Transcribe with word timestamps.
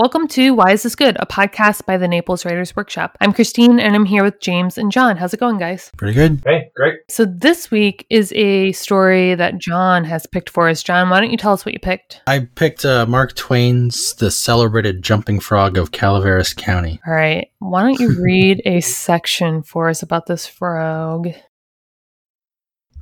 Welcome 0.00 0.28
to 0.28 0.54
Why 0.54 0.70
Is 0.70 0.82
This 0.82 0.94
Good, 0.94 1.18
a 1.20 1.26
podcast 1.26 1.84
by 1.84 1.98
the 1.98 2.08
Naples 2.08 2.46
Writers 2.46 2.74
Workshop. 2.74 3.18
I'm 3.20 3.34
Christine 3.34 3.78
and 3.78 3.94
I'm 3.94 4.06
here 4.06 4.24
with 4.24 4.40
James 4.40 4.78
and 4.78 4.90
John. 4.90 5.18
How's 5.18 5.34
it 5.34 5.40
going, 5.40 5.58
guys? 5.58 5.90
Pretty 5.98 6.14
good. 6.14 6.40
Hey, 6.46 6.70
great. 6.74 7.00
So, 7.10 7.26
this 7.26 7.70
week 7.70 8.06
is 8.08 8.32
a 8.32 8.72
story 8.72 9.34
that 9.34 9.58
John 9.58 10.04
has 10.04 10.26
picked 10.26 10.48
for 10.48 10.70
us. 10.70 10.82
John, 10.82 11.10
why 11.10 11.20
don't 11.20 11.30
you 11.30 11.36
tell 11.36 11.52
us 11.52 11.66
what 11.66 11.74
you 11.74 11.80
picked? 11.80 12.22
I 12.26 12.48
picked 12.54 12.86
uh, 12.86 13.04
Mark 13.04 13.34
Twain's 13.34 14.14
The 14.14 14.30
Celebrated 14.30 15.02
Jumping 15.02 15.38
Frog 15.38 15.76
of 15.76 15.92
Calaveras 15.92 16.54
County. 16.54 16.98
All 17.06 17.12
right. 17.12 17.50
Why 17.58 17.82
don't 17.82 18.00
you 18.00 18.22
read 18.24 18.62
a 18.64 18.80
section 18.80 19.62
for 19.62 19.90
us 19.90 20.02
about 20.02 20.24
this 20.24 20.46
frog? 20.46 21.28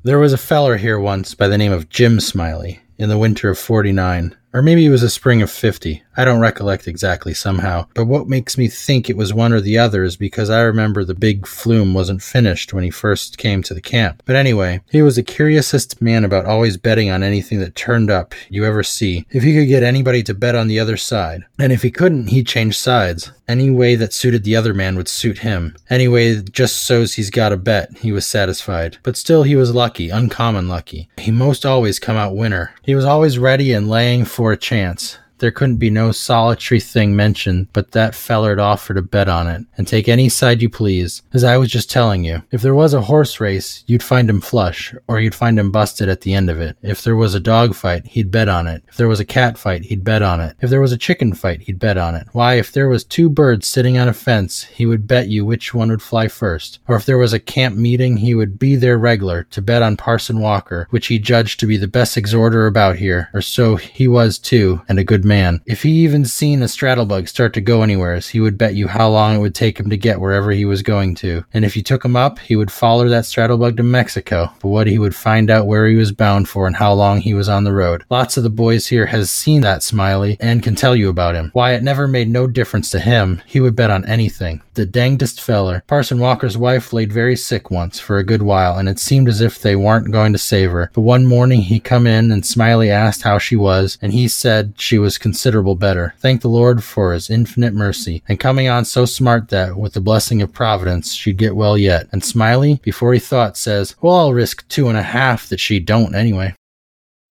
There 0.02 0.18
was 0.18 0.32
a 0.32 0.36
feller 0.36 0.76
here 0.76 0.98
once 0.98 1.36
by 1.36 1.46
the 1.46 1.58
name 1.58 1.70
of 1.70 1.90
Jim 1.90 2.18
Smiley 2.18 2.80
in 2.98 3.08
the 3.08 3.18
winter 3.18 3.50
of 3.50 3.56
49. 3.56 4.36
Or 4.58 4.62
maybe 4.62 4.84
it 4.84 4.90
was 4.90 5.04
a 5.04 5.08
spring 5.08 5.40
of 5.40 5.52
50. 5.52 6.02
I 6.16 6.24
don't 6.24 6.40
recollect 6.40 6.88
exactly 6.88 7.32
somehow. 7.32 7.86
But 7.94 8.06
what 8.06 8.26
makes 8.26 8.58
me 8.58 8.66
think 8.66 9.08
it 9.08 9.16
was 9.16 9.32
one 9.32 9.52
or 9.52 9.60
the 9.60 9.78
other 9.78 10.02
is 10.02 10.16
because 10.16 10.50
I 10.50 10.62
remember 10.62 11.04
the 11.04 11.14
big 11.14 11.46
flume 11.46 11.94
wasn't 11.94 12.24
finished 12.24 12.72
when 12.72 12.82
he 12.82 12.90
first 12.90 13.38
came 13.38 13.62
to 13.62 13.72
the 13.72 13.80
camp. 13.80 14.20
But 14.26 14.34
anyway, 14.34 14.80
he 14.90 15.00
was 15.00 15.14
the 15.14 15.22
curiousest 15.22 16.02
man 16.02 16.24
about 16.24 16.44
always 16.44 16.76
betting 16.76 17.08
on 17.08 17.22
anything 17.22 17.60
that 17.60 17.76
turned 17.76 18.10
up 18.10 18.34
you 18.48 18.64
ever 18.64 18.82
see. 18.82 19.26
If 19.30 19.44
he 19.44 19.54
could 19.54 19.68
get 19.68 19.84
anybody 19.84 20.24
to 20.24 20.34
bet 20.34 20.56
on 20.56 20.66
the 20.66 20.80
other 20.80 20.96
side. 20.96 21.44
And 21.60 21.70
if 21.70 21.82
he 21.82 21.92
couldn't, 21.92 22.26
he'd 22.26 22.48
change 22.48 22.76
sides. 22.76 23.30
Any 23.48 23.70
way 23.70 23.94
that 23.96 24.12
suited 24.12 24.44
the 24.44 24.54
other 24.54 24.74
man 24.74 24.94
would 24.96 25.08
suit 25.08 25.38
him. 25.38 25.74
Anyway, 25.88 26.42
just 26.42 26.82
so's 26.82 27.14
he's 27.14 27.30
got 27.30 27.50
a 27.50 27.56
bet, 27.56 27.96
he 27.98 28.12
was 28.12 28.26
satisfied. 28.26 28.98
But 29.02 29.16
still 29.16 29.42
he 29.42 29.56
was 29.56 29.74
lucky, 29.74 30.10
uncommon 30.10 30.68
lucky. 30.68 31.08
He 31.16 31.30
most 31.30 31.64
always 31.64 31.98
come 31.98 32.16
out 32.16 32.36
winner. 32.36 32.72
He 32.82 32.94
was 32.94 33.06
always 33.06 33.38
ready 33.38 33.72
and 33.72 33.88
laying 33.88 34.26
for 34.26 34.52
a 34.52 34.56
chance. 34.58 35.18
There 35.38 35.50
couldn't 35.50 35.76
be 35.76 35.90
no 35.90 36.12
solitary 36.12 36.80
thing 36.80 37.14
mentioned 37.14 37.68
but 37.72 37.92
that 37.92 38.14
feller'd 38.14 38.58
offer 38.58 38.94
to 38.94 39.02
bet 39.02 39.28
on 39.28 39.46
it, 39.46 39.64
and 39.76 39.86
take 39.86 40.08
any 40.08 40.28
side 40.28 40.62
you 40.62 40.68
please. 40.68 41.22
As 41.32 41.44
I 41.44 41.56
was 41.56 41.70
just 41.70 41.90
telling 41.90 42.24
you, 42.24 42.42
if 42.50 42.62
there 42.62 42.74
was 42.74 42.94
a 42.94 43.02
horse 43.02 43.40
race, 43.40 43.84
you'd 43.86 44.02
find 44.02 44.28
him 44.28 44.40
flush, 44.40 44.94
or 45.06 45.20
you'd 45.20 45.34
find 45.34 45.58
him 45.58 45.70
busted 45.70 46.08
at 46.08 46.22
the 46.22 46.34
end 46.34 46.50
of 46.50 46.60
it. 46.60 46.76
If 46.82 47.02
there 47.02 47.16
was 47.16 47.34
a 47.34 47.40
dog 47.40 47.74
fight, 47.74 48.06
he'd 48.06 48.30
bet 48.30 48.48
on 48.48 48.66
it. 48.66 48.82
If 48.88 48.96
there 48.96 49.08
was 49.08 49.20
a 49.20 49.24
cat 49.24 49.58
fight, 49.58 49.84
he'd 49.84 50.04
bet 50.04 50.22
on 50.22 50.40
it. 50.40 50.56
If 50.60 50.70
there 50.70 50.80
was 50.80 50.92
a 50.92 50.98
chicken 50.98 51.34
fight, 51.34 51.62
he'd 51.62 51.78
bet 51.78 51.98
on 51.98 52.14
it. 52.14 52.26
Why, 52.32 52.54
if 52.54 52.72
there 52.72 52.88
was 52.88 53.04
two 53.04 53.30
birds 53.30 53.66
sitting 53.66 53.98
on 53.98 54.08
a 54.08 54.12
fence, 54.12 54.64
he 54.64 54.86
would 54.86 55.06
bet 55.06 55.28
you 55.28 55.44
which 55.44 55.72
one 55.74 55.90
would 55.90 56.02
fly 56.02 56.28
first. 56.28 56.80
Or 56.88 56.96
if 56.96 57.06
there 57.06 57.18
was 57.18 57.32
a 57.32 57.40
camp 57.40 57.76
meeting, 57.76 58.16
he 58.16 58.34
would 58.34 58.58
be 58.58 58.76
there 58.76 58.98
regular 58.98 59.44
to 59.44 59.62
bet 59.62 59.82
on 59.82 59.96
Parson 59.96 60.40
Walker, 60.40 60.86
which 60.90 61.06
he 61.06 61.18
judged 61.18 61.60
to 61.60 61.66
be 61.66 61.76
the 61.76 61.88
best 61.88 62.16
exhorter 62.16 62.66
about 62.66 62.96
here, 62.96 63.28
or 63.32 63.42
so 63.42 63.76
he 63.76 64.08
was 64.08 64.38
too, 64.38 64.82
and 64.88 64.98
a 64.98 65.04
good 65.04 65.24
man. 65.28 65.60
If 65.66 65.82
he 65.82 65.92
even 66.02 66.24
seen 66.24 66.62
a 66.62 66.64
straddlebug 66.64 67.28
start 67.28 67.52
to 67.54 67.60
go 67.60 67.82
anywheres, 67.82 68.28
he 68.28 68.40
would 68.40 68.58
bet 68.58 68.74
you 68.74 68.88
how 68.88 69.08
long 69.08 69.36
it 69.36 69.38
would 69.38 69.54
take 69.54 69.78
him 69.78 69.90
to 69.90 69.96
get 69.96 70.20
wherever 70.20 70.50
he 70.50 70.64
was 70.64 70.82
going 70.82 71.14
to. 71.16 71.44
And 71.54 71.64
if 71.64 71.76
you 71.76 71.82
took 71.82 72.04
him 72.04 72.16
up, 72.16 72.40
he 72.40 72.56
would 72.56 72.72
follow 72.72 73.06
that 73.08 73.24
straddlebug 73.24 73.76
to 73.76 73.82
Mexico. 73.82 74.52
But 74.60 74.68
what 74.68 74.86
he 74.88 74.98
would 74.98 75.14
find 75.14 75.50
out 75.50 75.66
where 75.66 75.86
he 75.86 75.94
was 75.94 76.10
bound 76.10 76.48
for 76.48 76.66
and 76.66 76.74
how 76.74 76.94
long 76.94 77.20
he 77.20 77.34
was 77.34 77.48
on 77.48 77.64
the 77.64 77.72
road. 77.72 78.04
Lots 78.10 78.36
of 78.36 78.42
the 78.42 78.50
boys 78.50 78.88
here 78.88 79.06
has 79.06 79.30
seen 79.30 79.60
that 79.60 79.82
Smiley 79.82 80.36
and 80.40 80.62
can 80.62 80.74
tell 80.74 80.96
you 80.96 81.08
about 81.08 81.34
him. 81.34 81.50
Why 81.52 81.74
it 81.74 81.82
never 81.82 82.08
made 82.08 82.28
no 82.28 82.46
difference 82.46 82.90
to 82.90 82.98
him. 82.98 83.42
He 83.46 83.60
would 83.60 83.76
bet 83.76 83.90
on 83.90 84.04
anything. 84.06 84.62
The 84.78 84.86
dangdest 84.86 85.40
feller. 85.40 85.82
Parson 85.88 86.20
Walker's 86.20 86.56
wife 86.56 86.92
laid 86.92 87.12
very 87.12 87.34
sick 87.34 87.68
once 87.68 87.98
for 87.98 88.16
a 88.16 88.22
good 88.22 88.42
while, 88.42 88.78
and 88.78 88.88
it 88.88 89.00
seemed 89.00 89.28
as 89.28 89.40
if 89.40 89.58
they 89.58 89.74
warn't 89.74 90.12
going 90.12 90.32
to 90.32 90.38
save 90.38 90.70
her. 90.70 90.92
But 90.94 91.00
one 91.00 91.26
morning 91.26 91.62
he 91.62 91.80
come 91.80 92.06
in 92.06 92.30
and 92.30 92.46
Smiley 92.46 92.88
asked 92.88 93.22
how 93.22 93.38
she 93.38 93.56
was, 93.56 93.98
and 94.00 94.12
he 94.12 94.28
said 94.28 94.74
she 94.76 94.96
was 94.96 95.18
considerable 95.18 95.74
better. 95.74 96.14
Thank 96.20 96.42
the 96.42 96.48
Lord 96.48 96.84
for 96.84 97.12
his 97.12 97.28
infinite 97.28 97.74
mercy, 97.74 98.22
and 98.28 98.38
coming 98.38 98.68
on 98.68 98.84
so 98.84 99.04
smart 99.04 99.48
that, 99.48 99.76
with 99.76 99.94
the 99.94 100.00
blessing 100.00 100.42
of 100.42 100.52
Providence, 100.52 101.12
she'd 101.12 101.38
get 101.38 101.56
well 101.56 101.76
yet. 101.76 102.06
And 102.12 102.22
Smiley, 102.22 102.78
before 102.84 103.12
he 103.12 103.18
thought, 103.18 103.56
says, 103.56 103.96
Well, 104.00 104.14
I'll 104.14 104.32
risk 104.32 104.64
two 104.68 104.88
and 104.88 104.96
a 104.96 105.02
half 105.02 105.48
that 105.48 105.58
she 105.58 105.80
don't 105.80 106.14
anyway. 106.14 106.54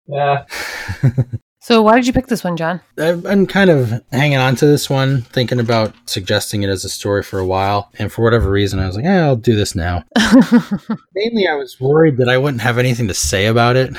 Yeah. 0.06 0.44
So, 1.68 1.82
why 1.82 1.98
did 1.98 2.08
you 2.08 2.14
pick 2.14 2.28
this 2.28 2.46
one, 2.46 2.56
John? 2.56 2.80
I've 2.98 3.24
been 3.24 3.46
kind 3.46 3.70
of 3.70 4.02
hanging 4.14 4.38
on 4.38 4.56
to 4.56 4.66
this 4.66 4.90
one, 4.90 5.24
thinking 5.24 5.60
about 5.60 5.94
suggesting 6.06 6.64
it 6.64 6.70
as 6.70 6.86
a 6.86 6.90
story 6.90 7.24
for 7.24 7.40
a 7.40 7.46
while. 7.46 7.92
And 8.00 8.10
for 8.10 8.24
whatever 8.24 8.50
reason, 8.50 8.80
I 8.80 8.88
was 8.88 8.96
like, 8.96 9.04
yeah, 9.04 9.26
I'll 9.26 9.36
do 9.36 9.54
this 9.54 9.76
now. 9.76 10.06
Mainly, 11.14 11.46
I 11.46 11.56
was 11.56 11.78
worried 11.78 12.16
that 12.20 12.30
I 12.30 12.38
wouldn't 12.38 12.62
have 12.62 12.78
anything 12.78 13.10
to 13.10 13.14
say 13.14 13.48
about 13.48 13.76
it. 13.76 13.94